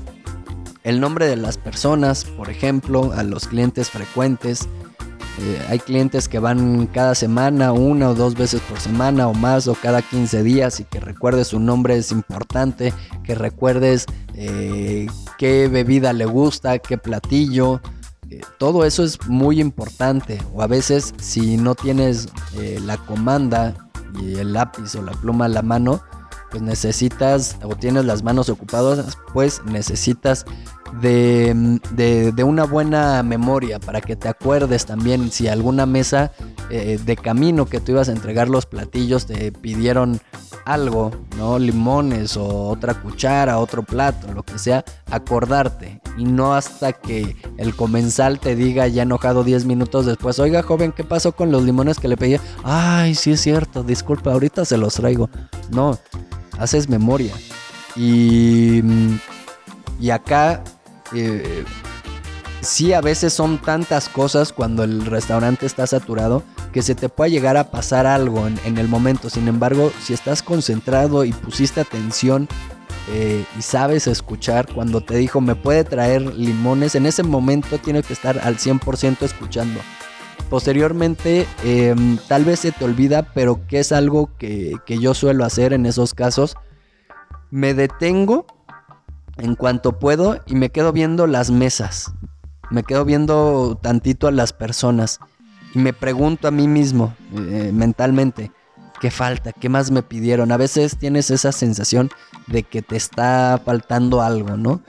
el 0.90 1.00
nombre 1.00 1.26
de 1.26 1.37
las 1.37 1.57
personas, 1.57 2.24
por 2.24 2.50
ejemplo, 2.50 3.12
a 3.12 3.22
los 3.22 3.46
clientes 3.46 3.90
frecuentes, 3.90 4.68
eh, 5.38 5.66
hay 5.68 5.79
clientes 5.79 6.29
que 6.29 6.38
van 6.38 6.87
cada 6.88 7.14
semana, 7.14 7.72
una 7.72 8.11
o 8.11 8.14
dos 8.14 8.35
veces 8.35 8.61
por 8.61 8.79
semana 8.81 9.29
o 9.29 9.33
más, 9.33 9.68
o 9.68 9.74
cada 9.74 10.03
15 10.03 10.42
días 10.42 10.81
y 10.81 10.85
que 10.85 11.00
recuerdes 11.00 11.48
su 11.48 11.61
nombre 11.61 11.96
es 11.96 12.11
importante, 12.12 12.92
que 13.24 13.35
recuerdes 13.35 14.05
eh, 14.35 15.07
qué 15.38 15.68
bebida 15.68 16.12
le 16.12 16.26
gusta, 16.26 16.79
qué 16.79 16.98
platillo. 16.98 17.81
Eh, 18.29 18.40
todo 18.59 18.85
eso 18.85 19.05
es 19.05 19.26
muy 19.29 19.61
importante. 19.61 20.42
O 20.53 20.61
a 20.61 20.66
veces 20.66 21.14
si 21.18 21.57
no 21.57 21.74
tienes 21.74 22.29
la 22.85 22.98
comanda 22.98 23.74
y 24.20 24.35
el 24.35 24.53
lápiz 24.53 24.94
o 24.96 25.03
la 25.03 25.12
pluma 25.12 25.46
a 25.46 25.48
la 25.48 25.62
mano, 25.62 26.03
pues 26.50 26.62
necesitas 26.62 27.57
o 27.62 27.76
tienes 27.76 28.05
las 28.05 28.22
manos 28.22 28.48
ocupadas, 28.48 29.16
pues 29.33 29.62
necesitas 29.64 30.44
de, 31.00 32.42
una 32.44 32.64
buena 32.64 33.22
memoria 33.22 33.79
para 33.79 34.00
que 34.00 34.16
te 34.16 34.29
acuerdes 34.29 34.87
también 34.87 35.31
si 35.31 35.48
alguna 35.48 35.87
mesa 35.87 36.33
eh, 36.70 36.98
de 37.05 37.16
camino 37.16 37.66
que 37.66 37.81
tú 37.81 37.92
ibas 37.92 38.09
a 38.09 38.12
entregar 38.12 38.48
los 38.48 38.66
platillos 38.66 39.26
te 39.26 39.53
pidieron 39.53 40.20
algo, 40.64 41.11
¿no? 41.37 41.59
Limones 41.59 42.37
o 42.37 42.68
otra 42.68 42.94
cuchara, 42.94 43.59
otro 43.59 43.83
plato, 43.83 44.33
lo 44.33 44.42
que 44.42 44.59
sea, 44.59 44.85
acordarte 45.11 46.00
y 46.16 46.24
no 46.24 46.55
hasta 46.55 46.92
que 46.92 47.37
el 47.57 47.74
comensal 47.74 48.38
te 48.38 48.55
diga 48.55 48.87
ya 48.88 49.03
enojado 49.03 49.44
10 49.44 49.64
minutos 49.64 50.07
después, 50.07 50.38
oiga 50.38 50.62
joven, 50.62 50.92
¿qué 50.92 51.05
pasó 51.05 51.33
con 51.33 51.50
los 51.50 51.62
limones 51.62 51.98
que 51.98 52.09
le 52.09 52.16
pedí? 52.16 52.37
Ay, 52.62 53.14
sí 53.14 53.33
es 53.33 53.40
cierto, 53.40 53.83
disculpa, 53.83 54.33
ahorita 54.33 54.64
se 54.64 54.76
los 54.76 54.94
traigo. 54.94 55.31
No, 55.70 55.98
haces 56.59 56.88
memoria. 56.88 57.33
Y, 57.96 58.83
y 60.00 60.11
acá 60.11 60.62
eh, 61.14 61.64
sí 62.61 62.92
a 62.92 63.01
veces 63.01 63.33
son 63.33 63.59
tantas 63.59 64.09
cosas 64.09 64.53
cuando 64.53 64.85
el 64.85 65.07
restaurante 65.07 65.66
está 65.66 65.87
saturado 65.87 66.42
que 66.73 66.83
se 66.83 66.94
te 66.94 67.09
puede 67.09 67.31
llegar 67.31 67.57
a 67.57 67.70
pasar 67.70 68.07
algo 68.07 68.46
en, 68.46 68.79
el 68.79 68.88
momento. 68.88 69.29
Sin 69.29 69.49
embargo, 69.49 69.90
si 70.01 70.12
estás 70.12 70.42
concentrado 70.42 71.25
y 71.25 71.33
pusiste 71.33 71.81
atención 71.81 72.49
eh, 73.12 73.44
y 73.59 73.62
sabes 73.62 74.07
escuchar, 74.07 74.73
cuando 74.73 75.01
te 75.01 75.16
dijo 75.16 75.40
me 75.40 75.57
puede 75.57 75.85
traer 75.85 76.23
limones, 76.23 76.94
en 76.94 77.07
ese 77.07 77.23
momento 77.23 77.79
tienes 77.79 78.07
que 78.07 78.12
estar 78.12 78.38
al 78.38 78.59
100% 78.59 79.23
escuchando. 79.23 79.81
Posteriormente, 80.49 81.46
em, 81.64 82.18
tal 82.29 82.44
vez 82.44 82.61
se 82.61 82.73
te 82.73 82.85
olvida, 82.85 83.23
pero 83.35 83.66
que 83.66 83.81
es 83.81 83.92
algo 83.92 84.31
que, 84.37 84.75
que 84.85 84.99
yo 84.99 85.14
suelo 85.14 85.44
hacer 85.44 85.73
en 85.73 85.87
esos 85.87 86.12
casos. 86.12 86.57
Me 87.51 87.75
detengo 87.75 88.46
en 89.40 89.55
cuanto 89.55 89.98
puedo 89.98 90.40
y 90.46 90.55
me 90.55 90.70
quedo 90.70 90.92
viendo 90.92 91.26
las 91.26 91.50
mesas. 91.50 92.12
Me 92.70 92.83
quedo 92.85 93.05
viendo 93.05 93.79
tantito 93.83 94.29
a 94.29 94.33
las 94.33 94.53
personas 94.53 95.18
y 95.74 95.79
me 95.79 95.92
pregunto 95.92 96.48
a 96.48 96.50
mí 96.50 96.68
mismo 96.68 97.14
eh, 97.35 97.70
mentalmente, 97.72 98.53
¿qué 99.00 99.11
falta? 99.11 99.53
¿Qué 99.53 99.68
más 99.68 99.90
me 99.90 100.03
pidieron? 100.03 100.53
A 100.53 100.57
veces 100.57 100.96
tienes 100.96 101.31
esa 101.31 101.53
sensación 101.53 102.11
de 102.46 102.62
que 102.62 102.83
te 102.83 102.96
está 102.96 103.61
faltando 103.64 104.22
algo, 104.22 104.57
¿no? 104.57 104.83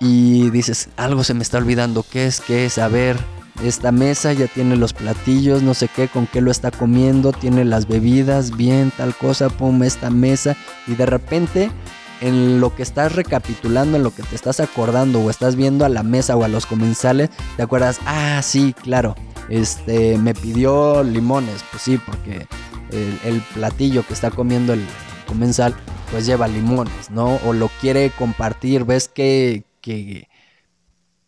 Y 0.00 0.50
dices, 0.50 0.88
algo 0.96 1.24
se 1.24 1.34
me 1.34 1.42
está 1.42 1.58
olvidando, 1.58 2.04
¿qué 2.08 2.26
es? 2.26 2.40
¿Qué 2.40 2.66
es? 2.66 2.78
A 2.78 2.88
ver, 2.88 3.16
esta 3.62 3.92
mesa 3.92 4.32
ya 4.32 4.46
tiene 4.46 4.76
los 4.76 4.92
platillos, 4.92 5.62
no 5.62 5.74
sé 5.74 5.88
qué, 5.88 6.08
con 6.08 6.26
qué 6.26 6.40
lo 6.40 6.50
está 6.50 6.70
comiendo, 6.70 7.32
tiene 7.32 7.64
las 7.64 7.88
bebidas, 7.88 8.56
bien, 8.56 8.92
tal 8.96 9.14
cosa, 9.16 9.48
pum, 9.48 9.82
esta 9.82 10.10
mesa. 10.10 10.56
Y 10.86 10.94
de 10.94 11.06
repente 11.06 11.70
en 12.20 12.60
lo 12.60 12.74
que 12.74 12.82
estás 12.82 13.14
recapitulando, 13.14 13.96
en 13.96 14.02
lo 14.02 14.14
que 14.14 14.22
te 14.22 14.34
estás 14.34 14.60
acordando 14.60 15.20
o 15.20 15.30
estás 15.30 15.56
viendo 15.56 15.84
a 15.84 15.88
la 15.88 16.02
mesa 16.02 16.36
o 16.36 16.44
a 16.44 16.48
los 16.48 16.66
comensales, 16.66 17.30
te 17.56 17.62
acuerdas, 17.62 18.00
ah, 18.06 18.40
sí, 18.42 18.72
claro, 18.72 19.14
este, 19.48 20.18
me 20.18 20.34
pidió 20.34 21.02
limones, 21.02 21.64
pues 21.70 21.82
sí, 21.82 21.98
porque 21.98 22.46
el, 22.90 23.42
platillo 23.54 24.06
que 24.06 24.14
está 24.14 24.30
comiendo 24.30 24.72
el 24.72 24.84
comensal, 25.26 25.74
pues 26.10 26.26
lleva 26.26 26.48
limones, 26.48 27.10
¿no? 27.10 27.36
O 27.46 27.52
lo 27.52 27.68
quiere 27.80 28.10
compartir, 28.10 28.84
ves 28.84 29.08
que, 29.08 29.64
que, 29.80 30.28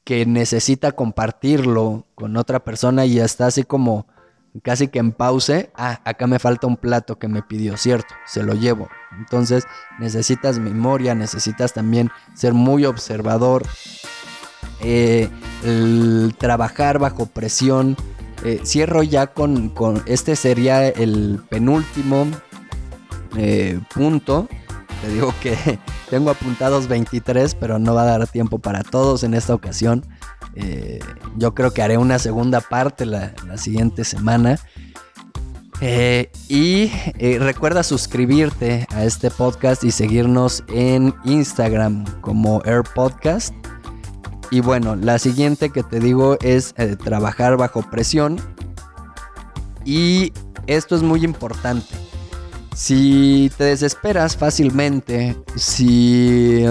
que 0.05 0.27
necesita 0.27 0.93
compartirlo 0.93 2.07
con 2.15 2.37
otra 2.37 2.65
persona 2.65 3.07
y 3.07 3.19
está 3.19 3.47
así 3.47 3.65
como 3.65 4.07
casi 4.61 4.89
que 4.89 4.99
en 4.99 5.13
pause, 5.13 5.71
ah, 5.75 6.01
acá 6.05 6.27
me 6.27 6.39
falta 6.39 6.67
un 6.67 6.77
plato 6.77 7.19
que 7.19 7.29
me 7.29 7.43
pidió, 7.43 7.77
cierto, 7.77 8.15
se 8.27 8.43
lo 8.43 8.55
llevo. 8.55 8.89
Entonces 9.19 9.65
necesitas 9.99 10.59
memoria, 10.59 11.15
necesitas 11.15 11.73
también 11.73 12.11
ser 12.35 12.55
muy 12.55 12.85
observador, 12.85 13.65
eh, 14.81 15.29
trabajar 16.39 16.99
bajo 16.99 17.27
presión. 17.27 17.97
Eh, 18.45 18.61
cierro 18.65 19.03
ya 19.03 19.29
con, 19.29 19.73
este 20.07 20.37
sería 20.37 20.87
el 20.89 21.41
penúltimo 21.49 22.27
eh, 23.37 23.81
punto. 23.95 24.49
Te 25.03 25.13
digo 25.13 25.35
que 25.43 25.79
tengo 26.11 26.31
apuntados 26.31 26.89
23, 26.89 27.55
pero 27.55 27.79
no 27.79 27.95
va 27.95 28.03
a 28.03 28.19
dar 28.19 28.27
tiempo 28.29 28.59
para 28.59 28.83
todos 28.83 29.25
en 29.25 29.35
esta 29.35 29.55
ocasión. 29.55 30.05
Eh, 30.55 31.01
yo 31.37 31.55
creo 31.55 31.73
que 31.73 31.83
haré 31.83 31.99
una 31.99 32.19
segunda 32.19 32.61
parte 32.61 33.07
la, 33.07 33.35
siguiente 33.57 34.05
semana. 34.05 34.59
Eh, 35.81 36.31
y 36.49 36.91
eh, 37.19 37.39
recuerda 37.41 37.85
suscribirte 37.85 38.87
a 38.91 39.05
este 39.05 39.31
podcast 39.31 39.85
y 39.85 39.93
seguirnos 39.93 40.65
en 40.69 41.15
Instagram 41.25 42.05
como 42.21 42.63
Air 42.65 42.83
Podcast. 42.95 43.55
Y 44.51 44.61
bueno, 44.61 44.97
la 44.97 45.19
siguiente 45.19 45.71
que 45.71 45.83
te 45.83 46.01
digo 46.01 46.37
es 46.41 46.75
trabajar 47.05 47.57
bajo 47.57 47.83
presión. 47.83 48.41
Y 49.85 50.33
esto 50.67 50.97
es 50.97 51.03
muy 51.03 51.25
importante. 51.25 51.95
Si 52.75 53.51
te 53.59 53.65
desesperas 53.65 54.37
fácilmente, 54.37 55.37
si 55.57 56.65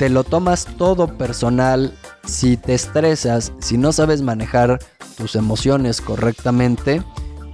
te 0.00 0.08
lo 0.08 0.24
tomas 0.24 0.66
todo 0.76 1.18
personal 1.18 1.94
si 2.30 2.56
te 2.56 2.74
estresas, 2.74 3.52
si 3.60 3.76
no 3.76 3.92
sabes 3.92 4.22
manejar 4.22 4.78
tus 5.16 5.34
emociones 5.34 6.00
correctamente, 6.00 7.02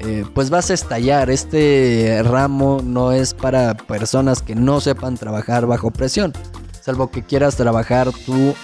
eh, 0.01 0.25
pues 0.35 0.51
vas 0.51 0.71
a 0.71 0.75
estallar. 0.75 1.31
Este 1.31 2.23
ramo 2.23 2.81
no 2.85 3.13
es 3.13 3.35
para 3.35 3.75
personas 3.75 4.43
que 4.43 4.55
no 4.55 4.81
sepan 4.81 5.17
trabajar 5.17 5.67
bajo 5.67 5.91
presión, 5.91 6.33
salvo 6.81 7.11
que 7.11 7.23
quieras 7.23 7.57
trabajar 7.57 8.11
tú 8.25 8.55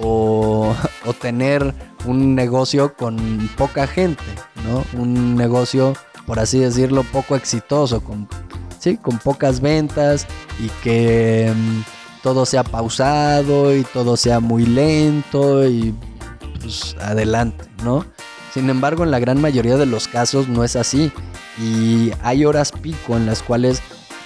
o, 0.00 0.74
tener 1.20 1.74
un 2.06 2.34
negocio 2.34 2.94
con 2.94 3.48
poca 3.56 3.86
gente, 3.86 4.22
¿no? 4.64 4.84
Un 5.00 5.34
negocio, 5.34 5.94
por 6.26 6.38
así 6.38 6.58
decirlo, 6.58 7.02
poco 7.02 7.34
exitoso, 7.34 8.02
con, 8.02 8.28
¿sí? 8.78 8.96
con 8.96 9.18
pocas 9.18 9.60
ventas 9.60 10.26
y 10.58 10.68
que... 10.82 11.52
Mm, 11.54 11.97
todo 12.28 12.44
sea 12.44 12.62
pausado 12.62 13.74
y 13.74 13.84
todo 13.84 14.18
sea 14.18 14.38
muy 14.38 14.66
lento 14.66 15.66
y 15.66 15.94
pues 16.60 16.94
adelante, 17.00 17.64
¿no? 17.82 18.04
Sin 18.52 18.68
embargo, 18.68 19.02
en 19.02 19.10
la 19.10 19.18
gran 19.18 19.40
mayoría 19.40 19.78
de 19.78 19.86
los 19.86 20.08
casos 20.08 20.46
no 20.46 20.62
es 20.62 20.76
así 20.76 21.10
y 21.58 22.12
hay 22.22 22.44
horas 22.44 22.70
pico 22.70 23.16
en 23.16 23.24
las 23.24 23.42
cuales 23.42 23.80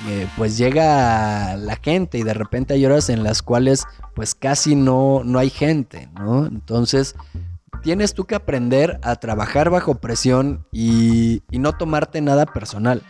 eh, 0.08 0.26
pues 0.36 0.58
llega 0.58 1.56
la 1.56 1.76
gente 1.76 2.18
y 2.18 2.24
de 2.24 2.34
repente 2.34 2.74
hay 2.74 2.84
horas 2.84 3.08
en 3.08 3.22
las 3.22 3.40
cuales 3.40 3.84
pues 4.16 4.34
casi 4.34 4.74
no, 4.74 5.22
no 5.24 5.38
hay 5.38 5.50
gente, 5.50 6.08
¿no? 6.18 6.46
Entonces 6.46 7.14
tienes 7.84 8.14
tú 8.14 8.24
que 8.24 8.34
aprender 8.34 8.98
a 9.04 9.14
trabajar 9.14 9.70
bajo 9.70 10.00
presión 10.00 10.66
y, 10.72 11.44
y 11.52 11.60
no 11.60 11.70
tomarte 11.74 12.20
nada 12.20 12.46
personal. 12.46 13.00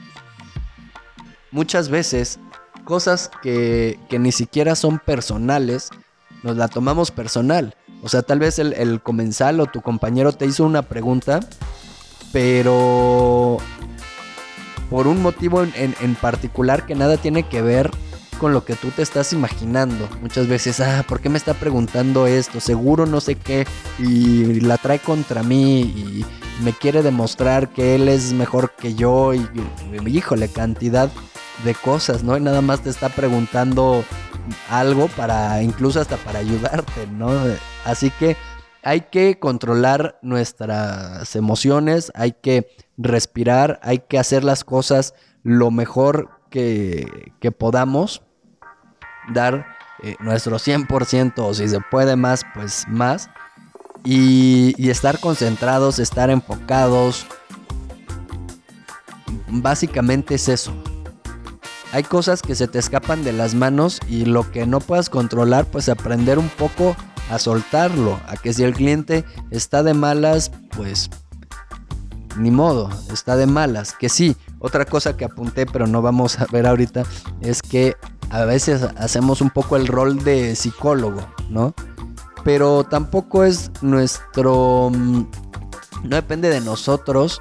Muchas 1.50 1.88
veces 1.88 2.38
cosas 2.84 3.30
que, 3.42 3.98
que 4.08 4.18
ni 4.18 4.32
siquiera 4.32 4.74
son 4.74 4.98
personales, 4.98 5.90
nos 6.42 6.56
la 6.56 6.68
tomamos 6.68 7.10
personal. 7.10 7.74
O 8.02 8.08
sea, 8.08 8.22
tal 8.22 8.40
vez 8.40 8.58
el, 8.58 8.72
el 8.74 9.00
comensal 9.00 9.60
o 9.60 9.66
tu 9.66 9.80
compañero 9.80 10.32
te 10.32 10.46
hizo 10.46 10.64
una 10.64 10.82
pregunta, 10.82 11.40
pero 12.32 13.58
por 14.90 15.06
un 15.06 15.22
motivo 15.22 15.62
en, 15.62 15.94
en, 16.00 16.14
particular 16.16 16.84
que 16.84 16.94
nada 16.94 17.16
tiene 17.16 17.44
que 17.44 17.62
ver 17.62 17.90
con 18.38 18.52
lo 18.52 18.64
que 18.64 18.74
tú 18.74 18.90
te 18.90 19.02
estás 19.02 19.32
imaginando. 19.32 20.08
Muchas 20.20 20.48
veces, 20.48 20.80
ah, 20.80 21.04
¿por 21.06 21.20
qué 21.20 21.28
me 21.28 21.38
está 21.38 21.54
preguntando 21.54 22.26
esto? 22.26 22.58
Seguro 22.58 23.06
no 23.06 23.20
sé 23.20 23.36
qué. 23.36 23.66
Y 24.00 24.60
la 24.60 24.78
trae 24.78 24.98
contra 24.98 25.44
mí 25.44 25.80
y 25.80 26.26
me 26.62 26.72
quiere 26.72 27.02
demostrar 27.02 27.68
que 27.68 27.94
él 27.94 28.08
es 28.08 28.32
mejor 28.32 28.72
que 28.72 28.94
yo. 28.94 29.32
Y, 29.32 29.48
y 29.92 30.08
híjole, 30.08 30.48
cantidad 30.48 31.08
de 31.64 31.74
cosas, 31.74 32.22
¿no? 32.22 32.36
Y 32.36 32.40
nada 32.40 32.60
más 32.60 32.80
te 32.80 32.90
está 32.90 33.08
preguntando 33.08 34.04
algo 34.70 35.08
para, 35.08 35.62
incluso 35.62 36.00
hasta 36.00 36.16
para 36.16 36.40
ayudarte, 36.40 37.06
¿no? 37.06 37.30
Así 37.84 38.10
que 38.10 38.36
hay 38.82 39.02
que 39.02 39.38
controlar 39.38 40.18
nuestras 40.22 41.36
emociones, 41.36 42.10
hay 42.14 42.32
que 42.32 42.68
respirar, 42.96 43.78
hay 43.82 44.00
que 44.00 44.18
hacer 44.18 44.44
las 44.44 44.64
cosas 44.64 45.14
lo 45.42 45.70
mejor 45.70 46.30
que, 46.50 47.32
que 47.40 47.52
podamos, 47.52 48.22
dar 49.32 49.66
eh, 50.02 50.16
nuestro 50.20 50.56
100% 50.56 51.34
o 51.38 51.54
si 51.54 51.68
se 51.68 51.80
puede 51.80 52.16
más, 52.16 52.44
pues 52.54 52.84
más, 52.88 53.30
y, 54.04 54.74
y 54.76 54.90
estar 54.90 55.20
concentrados, 55.20 56.00
estar 56.00 56.30
enfocados. 56.30 57.26
Básicamente 59.48 60.34
es 60.34 60.48
eso, 60.48 60.74
hay 61.92 62.02
cosas 62.02 62.40
que 62.40 62.54
se 62.54 62.68
te 62.68 62.78
escapan 62.78 63.22
de 63.22 63.32
las 63.32 63.54
manos 63.54 64.00
y 64.08 64.24
lo 64.24 64.50
que 64.50 64.66
no 64.66 64.80
puedas 64.80 65.10
controlar, 65.10 65.66
pues 65.66 65.90
aprender 65.90 66.38
un 66.38 66.48
poco 66.48 66.96
a 67.30 67.38
soltarlo, 67.38 68.18
a 68.26 68.36
que 68.36 68.54
si 68.54 68.64
el 68.64 68.72
cliente 68.72 69.24
está 69.50 69.82
de 69.82 69.92
malas, 69.92 70.50
pues 70.74 71.10
ni 72.38 72.50
modo, 72.50 72.88
está 73.12 73.36
de 73.36 73.46
malas, 73.46 73.92
que 73.92 74.08
sí. 74.08 74.36
Otra 74.58 74.86
cosa 74.86 75.16
que 75.16 75.26
apunté, 75.26 75.66
pero 75.66 75.86
no 75.86 76.00
vamos 76.00 76.38
a 76.40 76.46
ver 76.46 76.66
ahorita, 76.66 77.04
es 77.42 77.60
que 77.60 77.96
a 78.30 78.46
veces 78.46 78.82
hacemos 78.96 79.42
un 79.42 79.50
poco 79.50 79.76
el 79.76 79.86
rol 79.86 80.24
de 80.24 80.56
psicólogo, 80.56 81.20
¿no? 81.50 81.74
Pero 82.42 82.84
tampoco 82.84 83.44
es 83.44 83.70
nuestro... 83.82 84.90
Mm, 84.90 85.24
no 86.04 86.16
depende 86.16 86.48
de 86.48 86.60
nosotros. 86.60 87.40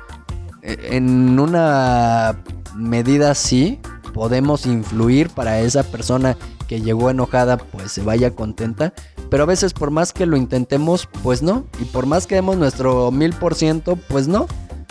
E, 0.61 0.95
en 0.97 1.39
una 1.39 2.35
medida 2.75 3.33
sí, 3.33 3.79
podemos 4.13 4.65
influir 4.65 5.30
para 5.30 5.60
esa 5.60 5.84
persona 5.84 6.38
que 6.67 6.82
llegó 6.82 7.10
enojada 7.10 7.58
pues 7.58 7.91
se 7.91 8.02
vaya 8.02 8.36
contenta. 8.36 8.93
Pero 9.30 9.43
a 9.43 9.45
veces 9.47 9.74
por 9.74 9.91
más 9.91 10.13
que 10.13 10.26
lo 10.26 10.38
intentemos 10.38 11.08
pues 11.24 11.41
no. 11.41 11.65
Y 11.80 11.86
por 11.86 12.06
más 12.06 12.28
que 12.28 12.36
demos 12.36 12.58
nuestro 12.58 13.12
mil 13.12 13.34
por 13.34 13.56
ciento 13.56 13.95
pues 13.95 14.28
no. 14.28 14.47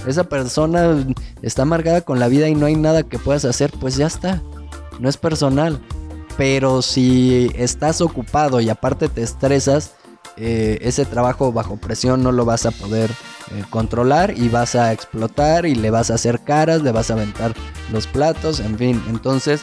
Esa 0.07 0.25
persona 0.25 1.07
está 1.43 1.63
amargada 1.63 2.01
con 2.03 2.19
la 2.19 2.29
vida 2.29 2.49
y 2.49 2.55
no 2.55 2.67
hay 2.67 2.77
nada 2.77 3.03
que 3.03 3.19
puedas 3.19 3.45
hacer 3.45 3.73
pues 3.81 3.97
ya 3.97 4.07
está. 4.07 4.43
No 4.99 5.09
es 5.09 5.17
personal. 5.17 5.81
Pero 6.37 6.81
si 6.81 7.51
estás 7.55 8.01
ocupado 8.01 8.61
y 8.61 8.71
aparte 8.71 9.09
te 9.09 9.23
estresas, 9.23 9.93
eh, 10.37 10.79
ese 10.83 11.05
trabajo 11.05 11.53
bajo 11.53 11.77
presión 11.77 12.23
no 12.23 12.33
lo 12.33 12.45
vas 12.45 12.67
a 12.67 12.71
poder 12.71 13.11
eh, 13.11 13.65
controlar 13.71 14.37
y 14.37 14.49
vas 14.49 14.75
a 14.75 14.93
explotar 14.93 15.67
y 15.67 15.75
le 15.75 15.91
vas 15.91 16.11
a 16.11 16.15
hacer 16.15 16.41
caras, 16.41 16.83
le 16.83 16.93
vas 16.93 17.11
a 17.11 17.15
aventar 17.15 17.55
los 17.93 18.07
platos, 18.07 18.61
en 18.61 18.79
fin. 18.79 19.03
Entonces, 19.09 19.63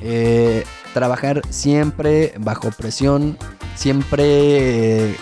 eh, 0.00 0.64
trabajar 0.92 1.42
siempre 1.50 2.34
bajo 2.38 2.70
presión, 2.70 3.38
siempre 3.74 5.16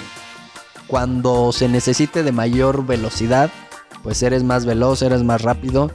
cuando 0.86 1.52
se 1.52 1.68
necesite 1.68 2.22
de 2.22 2.32
mayor 2.32 2.84
velocidad, 2.84 3.50
pues 4.02 4.22
eres 4.22 4.42
más 4.42 4.66
veloz, 4.66 5.02
eres 5.02 5.22
más 5.22 5.42
rápido 5.42 5.90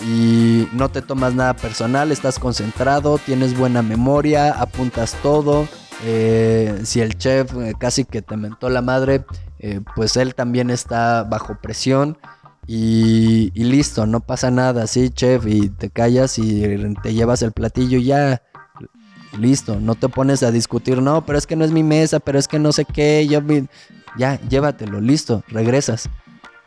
y 0.00 0.68
no 0.72 0.90
te 0.90 1.00
tomas 1.00 1.34
nada 1.34 1.54
personal, 1.54 2.12
estás 2.12 2.38
concentrado, 2.38 3.18
tienes 3.18 3.56
buena 3.56 3.80
memoria, 3.80 4.50
apuntas 4.52 5.16
todo 5.22 5.66
eh, 6.06 6.80
si 6.84 7.00
el 7.00 7.16
chef 7.16 7.54
eh, 7.54 7.72
casi 7.78 8.04
que 8.04 8.20
te 8.20 8.36
mentó 8.36 8.68
la 8.68 8.82
madre, 8.82 9.24
eh, 9.58 9.80
pues 9.96 10.16
él 10.16 10.34
también 10.34 10.70
está 10.70 11.24
bajo 11.24 11.56
presión. 11.60 12.18
Y, 12.66 13.50
listo, 13.54 14.06
no 14.06 14.20
pasa 14.20 14.50
nada, 14.50 14.86
sí, 14.86 15.10
chef, 15.10 15.46
y 15.46 15.68
te 15.68 15.90
callas 15.90 16.38
y 16.38 16.62
te 17.02 17.12
llevas 17.12 17.42
el 17.42 17.52
platillo 17.52 17.98
y 17.98 18.04
ya. 18.04 18.42
Listo, 19.38 19.80
no 19.80 19.96
te 19.96 20.08
pones 20.08 20.42
a 20.42 20.52
discutir, 20.52 21.02
no, 21.02 21.26
pero 21.26 21.36
es 21.36 21.46
que 21.46 21.56
no 21.56 21.64
es 21.64 21.72
mi 21.72 21.82
mesa, 21.82 22.20
pero 22.20 22.38
es 22.38 22.46
que 22.46 22.58
no 22.58 22.70
sé 22.72 22.84
qué, 22.84 23.26
yo 23.26 23.40
ya, 24.16 24.40
llévatelo, 24.48 25.00
listo, 25.00 25.42
regresas, 25.48 26.08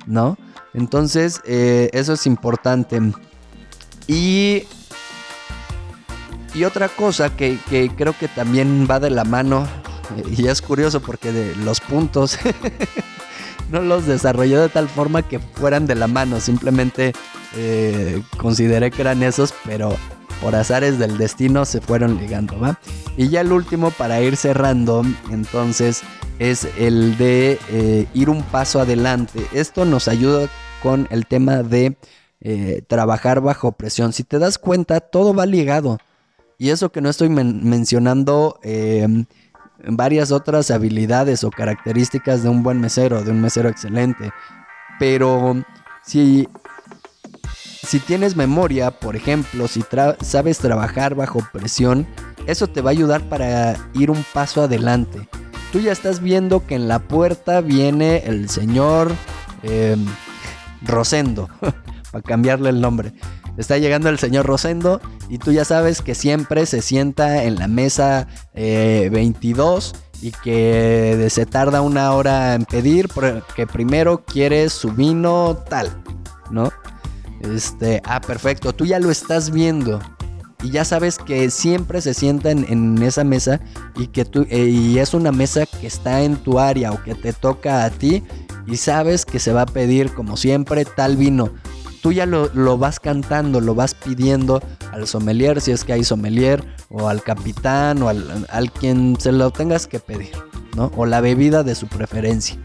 ¿no? 0.05 0.37
Entonces, 0.73 1.41
eso 1.45 2.13
es 2.13 2.27
importante. 2.27 2.99
Y 4.05 4.63
y 6.57 6.65
otra 6.65 6.89
cosa 6.89 7.35
que, 7.35 7.59
creo 7.95 8.17
que 8.17 8.27
también 8.27 8.87
va 8.89 8.99
de 8.99 9.11
la 9.11 9.23
mano, 9.23 9.67
y 10.35 10.47
es 10.47 10.61
curioso 10.61 11.01
porque 11.01 11.53
los 11.63 11.81
puntos 11.81 12.39
no 13.71 13.81
los 13.81 14.07
desarrolló 14.07 14.61
de 14.61 14.69
tal 14.69 14.89
forma 14.89 15.21
que 15.21 15.39
fueran 15.39 15.85
de 15.85 15.93
la 15.93 16.07
mano, 16.07 16.39
simplemente 16.39 17.13
eh, 17.55 18.23
consideré 18.37 18.89
que 18.89 19.01
eran 19.01 19.21
esos, 19.21 19.53
pero 19.65 19.95
por 20.41 20.55
azares 20.55 20.97
del 20.97 21.17
destino 21.17 21.63
se 21.65 21.79
fueron 21.79 22.17
ligando, 22.17 22.59
¿va? 22.59 22.79
Y 23.17 23.29
ya 23.29 23.41
el 23.41 23.51
último 23.51 23.91
para 23.91 24.19
ir 24.21 24.35
cerrando, 24.35 25.03
entonces, 25.29 26.01
es 26.39 26.67
el 26.77 27.17
de 27.17 27.59
eh, 27.69 28.07
ir 28.13 28.29
un 28.29 28.41
paso 28.43 28.79
adelante. 28.79 29.45
Esto 29.53 29.85
nos 29.85 30.07
ayuda 30.07 30.47
con 30.81 31.07
el 31.11 31.25
tema 31.25 31.63
de 31.63 31.97
eh, 32.41 32.83
trabajar 32.87 33.41
bajo 33.41 33.71
presión. 33.71 34.13
Si 34.13 34.23
te 34.23 34.39
das 34.39 34.57
cuenta, 34.57 34.99
todo 34.99 35.33
va 35.33 35.45
ligado. 35.45 35.97
Y 36.57 36.69
eso 36.69 36.91
que 36.91 37.01
no 37.01 37.09
estoy 37.09 37.29
mencionando 37.29 38.59
em, 38.63 39.25
varias 39.87 40.31
otras 40.31 40.71
habilidades 40.71 41.43
o 41.43 41.51
características 41.51 42.41
de 42.41 42.49
un 42.49 42.63
buen 42.63 42.81
mesero, 42.81 43.23
de 43.23 43.31
un 43.31 43.41
mesero 43.41 43.69
excelente. 43.69 44.31
Pero 44.97 45.63
si, 46.03 46.47
si 47.83 47.99
tienes 47.99 48.35
memoria, 48.35 48.89
por 48.91 49.15
ejemplo, 49.15 49.67
si 49.67 49.83
sabes 50.21 50.57
trabajar 50.57 51.13
bajo 51.13 51.47
presión, 51.53 52.07
eso 52.47 52.67
te 52.67 52.81
va 52.81 52.89
a 52.89 52.91
ayudar 52.91 53.21
para 53.29 53.75
ir 53.93 54.09
un 54.09 54.23
paso 54.33 54.63
adelante. 54.63 55.29
Tú 55.71 55.79
ya 55.79 55.91
estás 55.91 56.21
viendo 56.21 56.65
que 56.65 56.75
en 56.75 56.87
la 56.87 56.99
puerta 56.99 57.61
viene 57.61 58.23
el 58.25 58.49
señor 58.49 59.11
em, 59.61 60.05
Rosendo, 60.81 61.49
para 62.11 62.23
cambiarle 62.23 62.69
el 62.69 62.81
nombre. 62.81 63.13
Está 63.57 63.77
llegando 63.79 64.09
el 64.09 64.19
señor 64.19 64.45
Rosendo 64.45 65.01
y 65.29 65.39
tú 65.39 65.51
ya 65.51 65.65
sabes 65.65 66.01
que 66.01 66.13
siempre 66.13 66.65
se 66.65 66.81
sienta 66.81 67.43
en 67.43 67.55
la 67.55 67.67
mesa 67.67 68.27
22 68.53 69.93
eh, 69.93 69.97
y 70.21 70.31
que 70.31 71.27
se 71.29 71.45
tarda 71.45 71.81
una 71.81 72.13
hora 72.13 72.53
en 72.53 72.65
pedir 72.65 73.09
porque 73.09 73.65
primero 73.65 74.23
quiere 74.23 74.69
su 74.69 74.91
vino 74.91 75.57
tal, 75.69 75.89
¿no? 76.51 76.71
Este, 77.41 78.01
ah, 78.05 78.21
perfecto, 78.21 78.73
tú 78.73 78.85
ya 78.85 78.99
lo 78.99 79.11
estás 79.11 79.51
viendo 79.51 79.99
y 80.63 80.71
ya 80.71 80.85
sabes 80.85 81.17
que 81.17 81.49
siempre 81.51 82.01
se 82.01 82.13
sienta 82.13 82.51
en, 82.51 83.01
esa 83.03 83.23
mesa 83.23 83.59
y 83.95 84.07
que 84.07 84.25
tú 84.25 84.45
eh, 84.49 84.65
y 84.65 84.97
es 84.99 85.13
una 85.13 85.31
mesa 85.31 85.65
que 85.65 85.85
está 85.85 86.21
en 86.21 86.35
tu 86.37 86.59
área 86.59 86.91
o 86.91 87.03
que 87.03 87.13
te 87.13 87.31
toca 87.33 87.85
a 87.85 87.89
ti 87.91 88.23
y 88.65 88.77
sabes 88.77 89.23
que 89.25 89.39
se 89.39 89.53
va 89.53 89.63
a 89.63 89.65
pedir 89.67 90.13
como 90.13 90.35
siempre 90.35 90.83
tal 90.83 91.15
vino 91.15 91.51
tú 92.07 92.13
ya 92.13 92.25
lo, 92.25 92.77
vas 92.77 93.01
cantando, 93.01 93.59
lo 93.59 93.75
vas 93.75 93.93
pidiendo 93.93 94.61
al 94.93 95.07
sommelier, 95.07 95.59
si 95.59 95.71
es 95.71 95.83
que 95.83 95.91
hay 95.91 96.05
sommelier, 96.05 96.63
o 96.87 97.09
al 97.09 97.21
capitán, 97.21 98.01
o 98.01 98.07
al, 98.07 98.47
al 98.49 98.71
quien 98.71 99.19
se 99.19 99.33
lo 99.33 99.51
tengas 99.51 99.87
que 99.87 99.99
pedir, 99.99 100.31
¿no? 100.77 100.89
O 100.95 101.05
la 101.05 101.19
bebida 101.19 101.63
de 101.63 101.75
su 101.75 101.85
preferencia. 101.87 102.57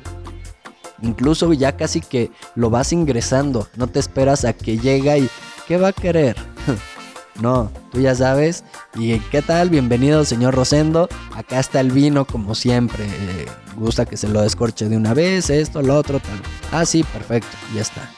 Incluso 1.02 1.52
ya 1.54 1.76
casi 1.76 2.00
que 2.00 2.30
lo 2.54 2.70
vas 2.70 2.92
ingresando, 2.92 3.66
no 3.74 3.88
te 3.88 3.98
esperas 3.98 4.44
a 4.44 4.52
que 4.52 4.78
llega 4.78 5.18
y 5.18 5.28
¿qué 5.66 5.76
va 5.76 5.88
a 5.88 5.92
querer? 5.92 6.36
no, 7.42 7.68
tú 7.90 7.98
ya 7.98 8.14
sabes. 8.14 8.62
¿Y 8.94 9.18
qué 9.18 9.42
tal? 9.42 9.70
Bienvenido, 9.70 10.24
señor 10.24 10.54
Rosendo. 10.54 11.08
Acá 11.34 11.58
está 11.58 11.80
el 11.80 11.90
vino, 11.90 12.26
como 12.26 12.54
siempre. 12.54 13.06
Eh, 13.06 13.46
gusta 13.74 14.06
que 14.06 14.16
se 14.16 14.28
lo 14.28 14.40
descorche 14.40 14.88
de 14.88 14.96
una 14.96 15.14
vez, 15.14 15.50
esto, 15.50 15.82
lo 15.82 15.96
otro, 15.96 16.20
tal. 16.20 16.40
Ah, 16.70 16.86
sí, 16.86 17.02
perfecto, 17.02 17.56
ya 17.74 17.80
está. 17.80 18.08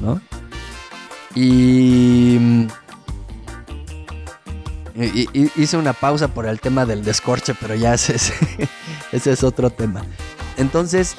¿No? 0.00 0.20
Y, 1.34 2.68
hice 5.56 5.76
una 5.76 5.92
pausa 5.92 6.28
por 6.28 6.46
el 6.46 6.60
tema 6.60 6.86
del 6.86 7.04
descorche, 7.04 7.54
pero 7.60 7.74
ya 7.74 7.94
ese 7.94 8.14
es, 8.14 8.32
es 9.26 9.42
otro 9.42 9.70
tema. 9.70 10.04
Entonces, 10.56 11.16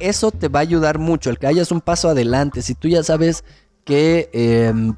eso 0.00 0.30
te 0.30 0.48
va 0.48 0.60
a 0.60 0.62
ayudar 0.62 0.98
mucho, 0.98 1.30
el 1.30 1.38
que 1.38 1.46
hayas 1.46 1.70
un 1.70 1.80
paso 1.80 2.08
adelante. 2.08 2.62
Si 2.62 2.74
tú 2.74 2.88
ya 2.88 3.02
sabes 3.02 3.44
que 3.84 4.30
em, 4.32 4.94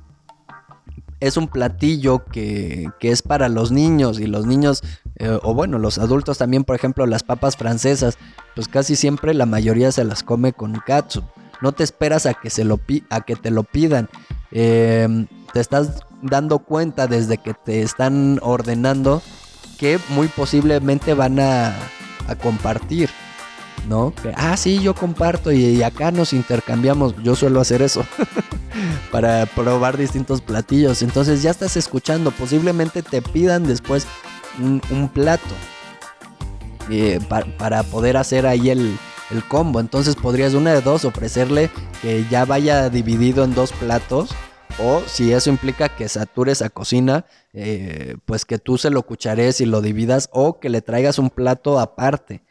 es 1.20 1.36
un 1.36 1.48
platillo 1.48 2.24
que, 2.24 2.90
que 3.00 3.10
es 3.10 3.22
para 3.22 3.48
los 3.48 3.72
niños 3.72 4.20
y 4.20 4.26
los 4.26 4.46
niños, 4.46 4.82
eh, 5.16 5.38
o 5.42 5.54
bueno, 5.54 5.78
los 5.78 5.98
adultos 5.98 6.38
también, 6.38 6.64
por 6.64 6.76
ejemplo, 6.76 7.06
las 7.06 7.22
papas 7.22 7.56
francesas, 7.56 8.18
pues 8.54 8.68
casi 8.68 8.94
siempre 8.94 9.34
la 9.34 9.46
mayoría 9.46 9.90
se 9.90 10.04
las 10.04 10.22
come 10.22 10.52
con 10.52 10.80
katsu. 10.86 11.22
No 11.60 11.72
te 11.72 11.84
esperas 11.84 12.26
a 12.26 12.34
que, 12.34 12.50
se 12.50 12.64
lo 12.64 12.80
a 13.10 13.20
que 13.22 13.36
te 13.36 13.50
lo 13.50 13.62
pidan. 13.62 14.08
Em, 14.50 15.26
te 15.52 15.60
estás 15.60 16.00
dando 16.22 16.60
cuenta 16.60 17.06
desde 17.06 17.38
que 17.38 17.54
te 17.54 17.82
están 17.82 18.38
ordenando 18.42 19.22
que 19.78 19.98
muy 20.10 20.28
posiblemente 20.28 21.14
van 21.14 21.40
a, 21.40 21.74
a 22.28 22.34
compartir. 22.36 23.10
¿no? 23.88 24.14
Que, 24.14 24.32
ah, 24.36 24.56
sí, 24.56 24.80
yo 24.80 24.94
comparto 24.94 25.52
y, 25.52 25.82
acá 25.82 26.10
nos 26.10 26.32
intercambiamos. 26.32 27.14
Yo 27.22 27.34
suelo 27.34 27.60
hacer 27.60 27.82
eso 27.82 28.04
para 29.12 29.46
probar 29.46 29.96
distintos 29.96 30.40
platillos. 30.40 31.02
Entonces 31.02 31.42
ya 31.42 31.50
estás 31.50 31.76
escuchando. 31.76 32.30
Posiblemente 32.30 33.02
te 33.02 33.22
pidan 33.22 33.66
después 33.66 34.06
un, 34.58 35.08
plato 35.08 35.54
eh, 36.90 37.18
para 37.58 37.82
poder 37.82 38.16
hacer 38.16 38.46
ahí 38.46 38.70
el, 38.70 38.96
el 39.34 39.44
combo. 39.46 39.80
Entonces 39.80 40.16
podrías 40.16 40.54
una 40.54 40.72
de 40.72 40.80
dos 40.80 41.04
ofrecerle 41.04 41.70
que 42.02 42.24
ya 42.30 42.44
vaya 42.44 42.88
dividido 42.90 43.44
en 43.44 43.54
dos 43.54 43.72
platos. 43.72 44.30
O 44.80 45.02
si 45.06 45.32
eso 45.32 45.50
implica 45.50 45.88
que 45.88 46.08
satures 46.08 46.60
a 46.60 46.68
cocina, 46.68 47.26
eh, 47.52 48.16
pues 48.24 48.44
que 48.44 48.58
tú 48.58 48.76
se 48.76 48.90
lo 48.90 49.02
cuchares 49.02 49.60
y 49.60 49.66
lo 49.66 49.80
dividas 49.80 50.28
o 50.32 50.58
que 50.58 50.68
le 50.68 50.82
traigas 50.82 51.18
un 51.18 51.30
plato 51.30 51.78
aparte. 51.78 52.42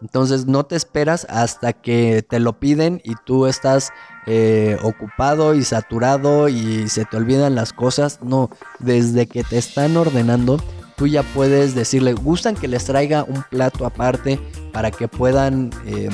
Entonces 0.00 0.46
no 0.46 0.64
te 0.64 0.76
esperas 0.76 1.26
hasta 1.28 1.72
que 1.72 2.22
te 2.28 2.40
lo 2.40 2.60
piden 2.60 3.00
y 3.04 3.14
tú 3.24 3.46
estás 3.46 3.90
eh, 4.26 4.76
ocupado 4.82 5.54
y 5.54 5.64
saturado 5.64 6.48
y 6.48 6.88
se 6.88 7.04
te 7.04 7.16
olvidan 7.16 7.54
las 7.54 7.72
cosas. 7.72 8.20
No, 8.22 8.50
desde 8.78 9.26
que 9.26 9.42
te 9.44 9.58
están 9.58 9.96
ordenando, 9.96 10.58
tú 10.98 11.06
ya 11.06 11.22
puedes 11.22 11.74
decirle, 11.74 12.12
gustan 12.12 12.56
que 12.56 12.68
les 12.68 12.84
traiga 12.84 13.24
un 13.24 13.42
plato 13.48 13.86
aparte 13.86 14.38
para 14.72 14.90
que 14.90 15.08
puedan 15.08 15.70
em, 15.86 16.12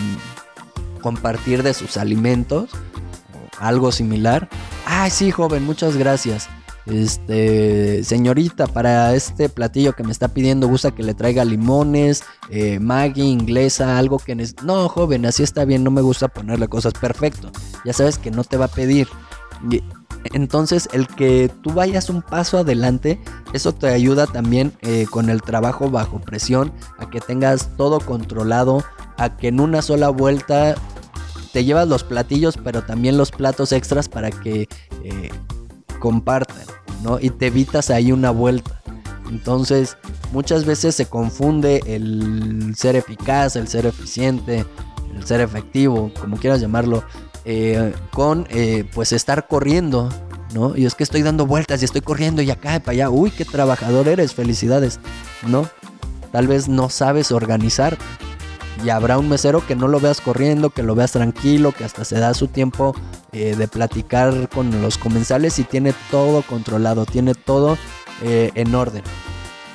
compartir 1.01 1.63
de 1.63 1.75
sus 1.75 1.97
alimentos 1.97 2.71
o 3.33 3.65
algo 3.65 3.91
similar. 3.91 4.49
Ay, 4.87 5.11
sí, 5.11 5.31
joven, 5.31 5.65
muchas 5.65 5.97
gracias. 5.97 6.49
Este, 6.87 8.05
señorita, 8.05 8.67
para 8.67 9.15
este 9.15 9.49
platillo 9.49 9.95
que 9.95 10.05
me 10.05 10.13
está 10.13 10.29
pidiendo, 10.29 10.69
gusta 10.69 10.91
que 10.91 11.03
le 11.03 11.15
traiga 11.15 11.43
limones, 11.43 12.23
eh, 12.51 12.79
Maggi, 12.79 13.23
inglesa, 13.23 13.97
algo 13.97 14.19
que... 14.19 14.37
No, 14.63 14.89
joven, 14.91 15.25
así 15.25 15.43
está 15.43 15.65
bien, 15.65 15.83
no 15.83 15.91
me 15.91 16.03
gusta 16.03 16.29
ponerle 16.29 16.69
cosas. 16.69 16.93
Perfecto, 16.93 17.51
ya 17.87 17.95
sabes 17.95 18.19
que 18.19 18.31
no 18.31 18.45
te 18.45 18.59
va 18.59 18.67
a 18.67 18.69
pedir. 18.69 19.09
Entonces, 20.33 20.89
el 20.93 21.07
que 21.07 21.51
tú 21.63 21.73
vayas 21.73 22.09
un 22.09 22.23
paso 22.23 22.59
adelante, 22.59 23.21
eso 23.53 23.75
te 23.75 23.89
ayuda 23.89 24.27
también 24.27 24.73
eh, 24.81 25.07
con 25.11 25.29
el 25.29 25.43
trabajo 25.43 25.91
bajo 25.91 26.21
presión, 26.21 26.73
a 26.99 27.11
que 27.11 27.21
tengas 27.21 27.77
todo 27.77 28.01
controlado, 28.01 28.83
a 29.19 29.37
que 29.37 29.49
en 29.49 29.61
una 29.61 29.83
sola 29.83 30.09
vuelta 30.09 30.75
te 31.53 31.65
llevas 31.65 31.87
los 31.89 32.05
platillos, 32.05 32.57
pero 32.57 32.83
también 32.83 33.17
los 33.17 33.31
platos 33.31 33.73
extras 33.73 34.09
para 34.09 34.31
que 34.31 34.69
eh, 35.05 35.31
compartan, 36.01 36.65
¿no? 37.03 37.19
Y 37.21 37.31
te 37.31 37.47
evitas 37.47 37.91
ahí 37.91 38.11
una 38.11 38.31
vuelta. 38.31 38.83
Entonces, 39.31 39.97
muchas 40.33 40.65
veces 40.65 40.95
se 40.95 41.07
confunde 41.07 41.83
el 41.87 42.75
ser 42.77 42.97
eficaz, 42.97 43.57
el 43.57 43.69
ser 43.69 43.87
eficiente, 43.87 44.65
el 45.15 45.25
ser 45.25 45.41
efectivo, 45.41 46.11
como 46.21 46.37
quieras 46.37 46.61
llamarlo, 46.61 47.05
eh, 47.45 47.93
con 48.11 48.47
eh, 48.51 48.89
pues 48.95 49.13
estar 49.13 49.47
corriendo, 49.47 50.09
¿no? 50.55 50.77
Y 50.77 50.87
es 50.87 50.95
que 50.95 51.03
estoy 51.05 51.23
dando 51.23 51.47
vueltas 51.47 51.83
y 51.83 51.85
estoy 51.85 52.01
corriendo 52.01 52.41
y 52.41 52.51
acá 52.51 52.77
y 52.77 52.81
para 52.81 52.93
allá. 52.93 53.11
Uy, 53.11 53.31
qué 53.31 53.45
trabajador 53.45 54.09
eres, 54.09 54.35
felicidades, 54.35 54.99
¿no? 55.47 55.69
Tal 56.33 56.47
vez 56.47 56.69
no 56.69 56.89
sabes 56.89 57.33
organizar 57.33 57.99
y 58.83 58.89
habrá 58.89 59.19
un 59.19 59.29
mesero 59.29 59.65
que 59.67 59.77
no 59.77 59.89
lo 59.89 60.01
veas 60.01 60.23
corriendo, 60.23 60.71
que 60.71 60.83
lo 60.83 60.95
veas 60.95 61.13
tranquilo, 61.13 61.73
que 61.73 61.85
hasta 61.85 62.05
se 62.05 62.19
da 62.19 62.33
su 62.33 62.49
tiempo 62.49 62.95
eh, 63.33 63.55
de 63.57 63.69
platicar 63.69 64.49
con 64.49 64.81
los 64.81 64.97
comensales 64.97 65.59
y 65.59 65.65
tiene 65.65 65.95
todo 66.11 66.43
controlado, 66.43 67.05
tiene 67.05 67.35
todo 67.35 67.77
en 68.23 68.75
orden. 68.75 69.03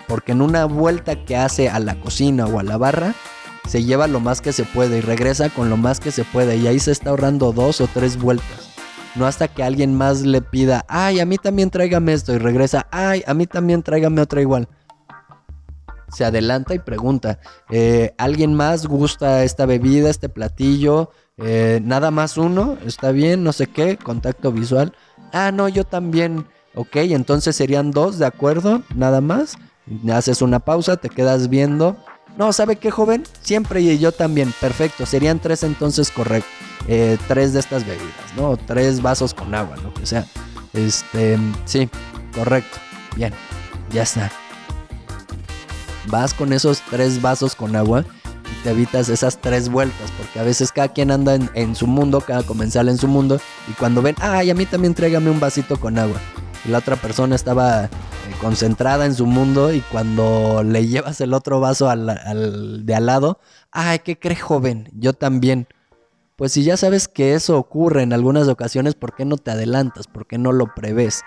Porque 0.08 0.32
en 0.32 0.42
una 0.42 0.66
vuelta 0.66 1.24
que 1.24 1.38
hace 1.38 1.70
a 1.70 1.78
la 1.78 2.00
cocina 2.00 2.48
o 2.48 2.60
a 2.60 2.64
la 2.64 2.78
barra, 2.78 3.14
se 3.70 3.84
lleva 3.84 4.08
lo 4.08 4.20
más 4.20 4.42
que 4.42 4.52
se 4.52 4.64
puede 4.64 4.98
y 4.98 5.02
regresa 5.02 5.50
con 5.50 5.70
lo 5.70 5.78
más 5.78 6.00
que 6.00 6.12
se 6.12 6.24
puede. 6.24 6.58
Y 6.58 6.66
ahí 6.66 6.80
se 6.80 6.92
está 6.92 7.12
ahorrando 7.12 7.52
dos 7.52 7.80
o 7.82 7.88
tres 7.88 8.18
vueltas. 8.18 8.72
No 9.16 9.28
hasta 9.28 9.48
que 9.48 9.64
alguien 9.64 9.94
más 9.94 10.22
le 10.22 10.42
pida, 10.42 10.86
ay, 10.88 11.20
a 11.20 11.26
mí 11.26 11.38
también 11.38 11.70
tráigame 11.70 12.14
esto. 12.14 12.34
Y 12.34 12.40
regresa, 12.40 12.88
ay, 12.92 13.24
a 13.28 13.34
mí 13.34 13.46
también 13.46 13.84
tráigame 13.84 14.22
otra 14.22 14.42
igual 14.42 14.68
se 16.12 16.26
adelanta 16.26 16.74
y 16.74 16.80
pregunta, 16.80 17.40
eh, 17.70 18.14
¿alguien 18.18 18.56
más 18.56 18.88
gusta 18.88 19.44
esta 19.44 19.68
bebida, 19.68 20.10
este 20.10 20.28
platillo? 20.28 21.12
Eh, 21.38 21.82
nada 21.84 22.10
más 22.12 22.38
uno, 22.38 22.78
está 22.84 23.12
bien, 23.12 23.44
no 23.44 23.54
sé 23.54 23.68
qué, 23.68 23.98
contacto 23.98 24.52
visual. 24.52 24.94
Ah, 25.32 25.52
no, 25.52 25.70
yo 25.70 25.84
también. 25.84 26.48
Ok, 26.76 26.96
entonces 26.98 27.56
serían 27.56 27.92
dos, 27.92 28.20
¿de 28.20 28.26
acuerdo? 28.26 28.82
Nada 28.96 29.22
más. 29.22 29.58
Haces 30.12 30.42
una 30.42 30.60
pausa, 30.60 30.98
te 30.98 31.10
quedas 31.10 31.50
viendo. 31.50 31.98
No, 32.39 32.52
¿sabe 32.54 32.78
qué, 32.78 32.89
joven? 32.89 33.23
Siempre 33.41 33.82
y 33.82 33.99
yo 33.99 34.12
también. 34.12 34.52
Perfecto, 34.60 35.06
serían 35.06 35.39
tres 35.39 35.62
entonces 35.62 36.10
correcto. 36.10 36.49
Eh, 36.88 37.17
tres 37.28 37.54
de 37.54 37.60
estas 37.60 37.86
bebidas, 37.86 38.34
¿no? 38.36 38.58
Tres 38.58 39.02
vasos 39.02 39.36
con 39.36 39.54
agua, 39.54 39.75
lo 39.78 39.93
que 39.93 40.08
sea. 40.08 40.25
Este, 40.73 41.38
sí, 41.65 41.88
correcto. 42.34 42.80
Bien, 43.15 43.34
ya 43.91 44.02
está 44.02 44.32
vas 46.10 46.34
con 46.34 46.54
esos 46.54 46.82
tres 46.89 47.21
vasos 47.21 47.56
con 47.56 47.75
agua 47.75 48.04
y 48.45 48.63
te 48.63 48.71
evitas 48.71 49.10
esas 49.10 49.39
tres 49.39 49.69
vueltas, 49.69 50.12
porque 50.17 50.39
a 50.39 50.43
veces 50.43 50.71
cada 50.71 50.88
quien 50.89 51.12
anda 51.12 51.36
en, 51.36 51.75
su 51.75 51.88
mundo, 51.88 52.21
cada 52.21 52.43
comensal 52.43 52.89
en 52.89 52.97
su 52.97 53.08
mundo, 53.08 53.39
y 53.69 53.73
cuando 53.73 54.02
ven, 54.02 54.15
ay, 54.19 54.49
a 54.49 54.56
mí 54.56 54.65
también 54.65 54.93
tráigame 54.93 55.30
un 55.30 55.39
vasito 55.39 55.80
con 55.80 55.99
agua. 55.99 56.19
Y 56.65 56.69
la 56.69 56.80
otra 56.80 56.95
persona 56.95 57.36
estaba 57.36 57.86
eh, 57.86 57.89
concentrada 58.41 59.06
en 59.06 59.15
su 59.15 59.26
mundo 59.26 59.74
y 59.74 59.82
cuando 59.82 60.63
le 60.63 60.88
llevas 60.88 61.22
el 61.22 61.34
otro 61.34 61.60
vaso 61.60 61.89
al, 61.89 62.86
de 62.86 62.95
al 62.95 63.06
lado, 63.06 63.39
ay, 63.72 64.00
¿qué 64.00 64.17
crees 64.17 64.41
joven? 64.41 64.89
Yo 64.93 65.13
también. 65.13 65.67
Pues 66.36 66.54
si 66.54 66.63
ya 66.63 66.78
sabes 66.78 67.08
que 67.10 67.34
eso 67.34 67.58
ocurre 67.58 68.02
en 68.02 68.13
algunas 68.13 68.48
ocasiones, 68.48 68.95
¿por 68.95 69.13
qué 69.13 69.26
no 69.26 69.38
te 69.38 69.52
adelantas? 69.52 70.08
¿Por 70.08 70.26
qué 70.26 70.38
no 70.38 70.54
lo 70.54 70.74
prevés? 70.74 71.22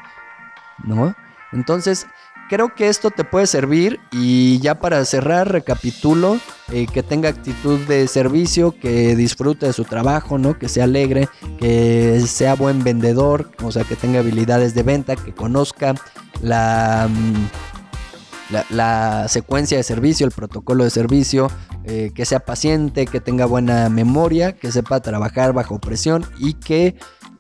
¿No? 0.85 1.15
Entonces, 1.53 2.07
creo 2.53 2.75
que 2.75 2.89
esto 2.89 3.11
te 3.11 3.25
puede 3.25 3.47
servir 3.47 3.99
y 4.13 4.59
ya 4.61 4.79
para 4.79 5.03
cerrar 5.07 5.51
recapitulo 5.51 6.39
eh, 6.71 6.87
que 6.87 7.03
tenga 7.03 7.31
actitud 7.31 7.81
de 7.89 8.07
servicio, 8.07 8.79
que 8.79 9.17
disfrute 9.17 9.65
de 9.65 9.73
su 9.73 9.85
trabajo, 9.85 10.37
¿no? 10.37 10.59
Que 10.59 10.69
sea 10.69 10.85
alegre, 10.85 11.31
que 11.59 12.23
sea 12.27 12.55
buen 12.55 12.85
vendedor, 12.85 13.51
o 13.63 13.73
sea, 13.73 13.85
que 13.85 13.97
tenga 13.97 14.19
habilidades 14.19 14.75
de 14.75 14.83
venta, 14.83 15.17
que 15.17 15.33
conozca 15.33 15.95
la, 16.43 17.09
mm, 17.09 18.67
la, 18.69 19.29
secuencia 19.29 19.79
de 19.79 19.83
servicio, 19.83 20.27
el 20.27 20.33
protocolo 20.33 20.85
de 20.85 20.91
servicio, 20.91 21.51
eh, 21.85 22.13
que 22.15 22.27
sea 22.27 22.41
paciente, 22.41 23.07
que 23.07 23.21
tenga 23.21 23.47
buena 23.47 23.89
memoria, 23.89 24.53
que 24.53 24.71
sepa 24.71 25.01
trabajar 25.01 25.55
bajo 25.55 25.81
presión 25.81 26.27
y 26.39 26.53
que 26.53 26.97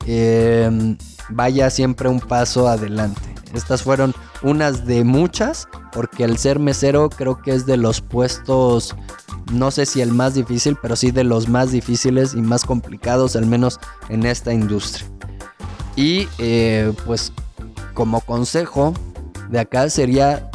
eh, 0.06 0.96
vaya 1.28 1.68
siempre 1.68 2.08
un 2.08 2.20
paso 2.20 2.66
adelante. 2.66 3.20
Estas 3.52 3.82
fueron 3.82 4.14
unas 4.42 4.86
de 4.86 5.04
muchas, 5.04 5.68
porque 5.92 6.24
el 6.24 6.38
ser 6.38 6.58
mesero 6.58 7.08
creo 7.08 7.40
que 7.40 7.52
es 7.52 7.66
de 7.66 7.76
los 7.76 8.00
puestos, 8.00 8.96
no 9.52 9.70
sé 9.70 9.86
si 9.86 10.00
el 10.00 10.12
más 10.12 10.34
difícil, 10.34 10.76
pero 10.80 10.96
sí 10.96 11.10
de 11.10 11.24
los 11.24 11.48
más 11.48 11.72
difíciles 11.72 12.34
y 12.34 12.42
más 12.42 12.64
complicados, 12.64 13.36
al 13.36 13.46
menos 13.46 13.78
en 14.08 14.24
esta 14.26 14.52
industria. 14.52 15.06
Y 15.96 16.28
eh, 16.38 16.92
pues 17.04 17.32
como 17.94 18.20
consejo 18.20 18.94
de 19.50 19.60
acá 19.60 19.88
sería 19.90 20.50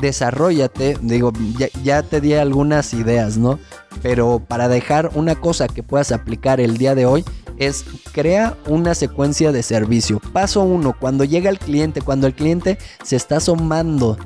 desarrollate, 0.00 0.98
digo, 1.00 1.32
ya, 1.56 1.68
ya, 1.82 2.02
te 2.02 2.20
di 2.20 2.34
algunas 2.34 2.92
ideas, 2.92 3.38
¿no? 3.38 3.58
Pero 4.02 4.42
para 4.46 4.68
dejar 4.68 5.10
una 5.14 5.34
cosa 5.36 5.68
que 5.68 5.82
puedas 5.82 6.12
aplicar 6.12 6.60
el 6.60 6.76
día 6.76 6.94
de 6.94 7.06
hoy 7.06 7.24
es 7.58 7.84
crea 8.12 8.56
una 8.66 8.94
secuencia 8.94 9.52
de 9.52 9.62
servicio. 9.62 10.20
Paso 10.32 10.62
uno, 10.62 10.94
cuando 10.98 11.24
llega 11.24 11.50
el 11.50 11.58
cliente, 11.58 12.00
cuando 12.00 12.26
el 12.26 12.34
cliente 12.34 12.78
se 13.02 13.16
está 13.16 13.38
asomando, 13.38 14.16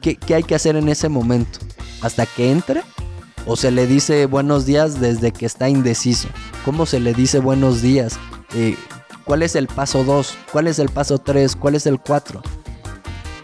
¿qué, 0.00 0.18
hay 0.34 0.42
que 0.42 0.54
hacer 0.54 0.76
en 0.76 0.88
ese 0.88 1.08
momento? 1.08 1.58
¿Hasta 2.00 2.26
que 2.26 2.50
entre? 2.50 2.82
¿O 3.46 3.56
se 3.56 3.70
le 3.70 3.86
dice 3.86 4.26
buenos 4.26 4.66
días 4.66 5.00
desde 5.00 5.32
que 5.32 5.46
está 5.46 5.68
indeciso? 5.68 6.28
¿Cómo 6.64 6.86
se 6.86 7.00
le 7.00 7.14
dice 7.14 7.38
buenos 7.40 7.82
días? 7.82 8.18
Eh, 8.54 8.76
¿Cuál 9.24 9.42
es 9.42 9.56
el 9.56 9.66
paso 9.66 10.04
2? 10.04 10.36
¿Cuál 10.52 10.68
es 10.68 10.78
el 10.78 10.88
paso 10.88 11.18
3? 11.18 11.56
¿Cuál 11.56 11.74
es 11.74 11.86
el 11.86 11.98
4? 11.98 12.42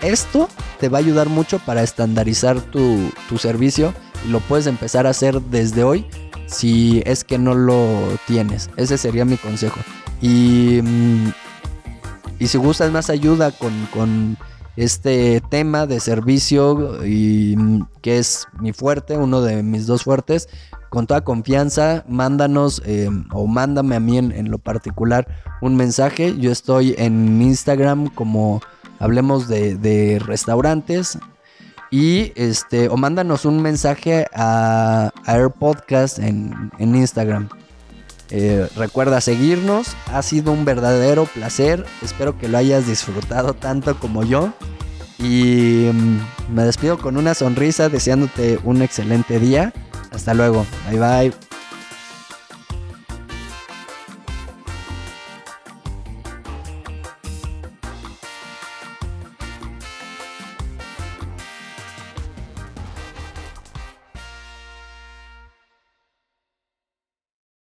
Esto 0.02 0.48
te 0.78 0.88
va 0.88 0.98
a 0.98 1.00
ayudar 1.00 1.28
mucho 1.28 1.58
para 1.58 1.82
estandarizar 1.82 2.60
tu, 2.60 3.10
tu 3.28 3.38
servicio 3.38 3.92
lo 4.26 4.40
puedes 4.40 4.66
empezar 4.66 5.06
a 5.06 5.10
hacer 5.10 5.40
desde 5.40 5.84
hoy 5.84 6.06
si 6.48 7.02
es 7.06 7.22
que 7.22 7.38
no 7.38 7.54
lo 7.54 8.18
tienes. 8.26 8.70
Ese 8.76 8.98
sería 8.98 9.24
mi 9.24 9.36
consejo. 9.36 9.78
Y 10.20 10.80
mm, 10.82 11.28
y 12.38 12.46
si 12.46 12.58
gustas 12.58 12.92
más 12.92 13.10
ayuda 13.10 13.50
con, 13.50 13.72
con 13.92 14.36
este 14.76 15.42
tema 15.50 15.86
de 15.86 15.98
servicio 15.98 17.04
y 17.04 17.56
mm, 17.56 17.82
que 18.00 18.18
es 18.18 18.46
mi 18.60 18.72
fuerte, 18.72 19.16
uno 19.16 19.40
de 19.40 19.62
mis 19.62 19.86
dos 19.86 20.04
fuertes, 20.04 20.48
con 20.88 21.06
toda 21.06 21.22
confianza, 21.22 22.04
mándanos 22.08 22.80
eh, 22.86 23.10
o 23.32 23.46
mándame 23.46 23.96
a 23.96 24.00
mí 24.00 24.18
en, 24.18 24.32
en, 24.32 24.50
lo 24.50 24.58
particular 24.58 25.26
un 25.60 25.76
mensaje. 25.76 26.38
Yo 26.38 26.52
estoy 26.52 26.94
en 26.96 27.42
Instagram 27.42 28.08
como 28.14 28.62
hablemos 29.00 29.48
de, 29.48 29.76
de 29.76 30.20
restaurantes. 30.20 31.18
Y 31.90 32.32
este, 32.34 32.88
o 32.88 32.96
mándanos 32.96 33.44
un 33.44 33.62
mensaje 33.62 34.26
a, 34.34 35.10
a 35.24 35.36
Air 35.36 35.50
Podcast 35.50 36.18
en, 36.18 36.70
en 36.78 36.94
Instagram. 36.94 37.48
Eh, 38.30 38.68
recuerda 38.76 39.22
seguirnos, 39.22 39.96
ha 40.12 40.20
sido 40.22 40.52
un 40.52 40.66
verdadero 40.66 41.24
placer, 41.24 41.86
espero 42.02 42.36
que 42.36 42.48
lo 42.48 42.58
hayas 42.58 42.86
disfrutado 42.86 43.54
tanto 43.54 43.98
como 43.98 44.22
yo 44.22 44.52
y 45.18 45.88
mm, 45.92 46.54
me 46.54 46.64
despido 46.64 46.98
con 46.98 47.16
una 47.16 47.32
sonrisa 47.32 47.88
deseándote 47.88 48.58
un 48.64 48.82
excelente 48.82 49.40
día. 49.40 49.72
Hasta 50.10 50.34
luego, 50.34 50.66
bye 50.90 50.98
bye. 50.98 51.47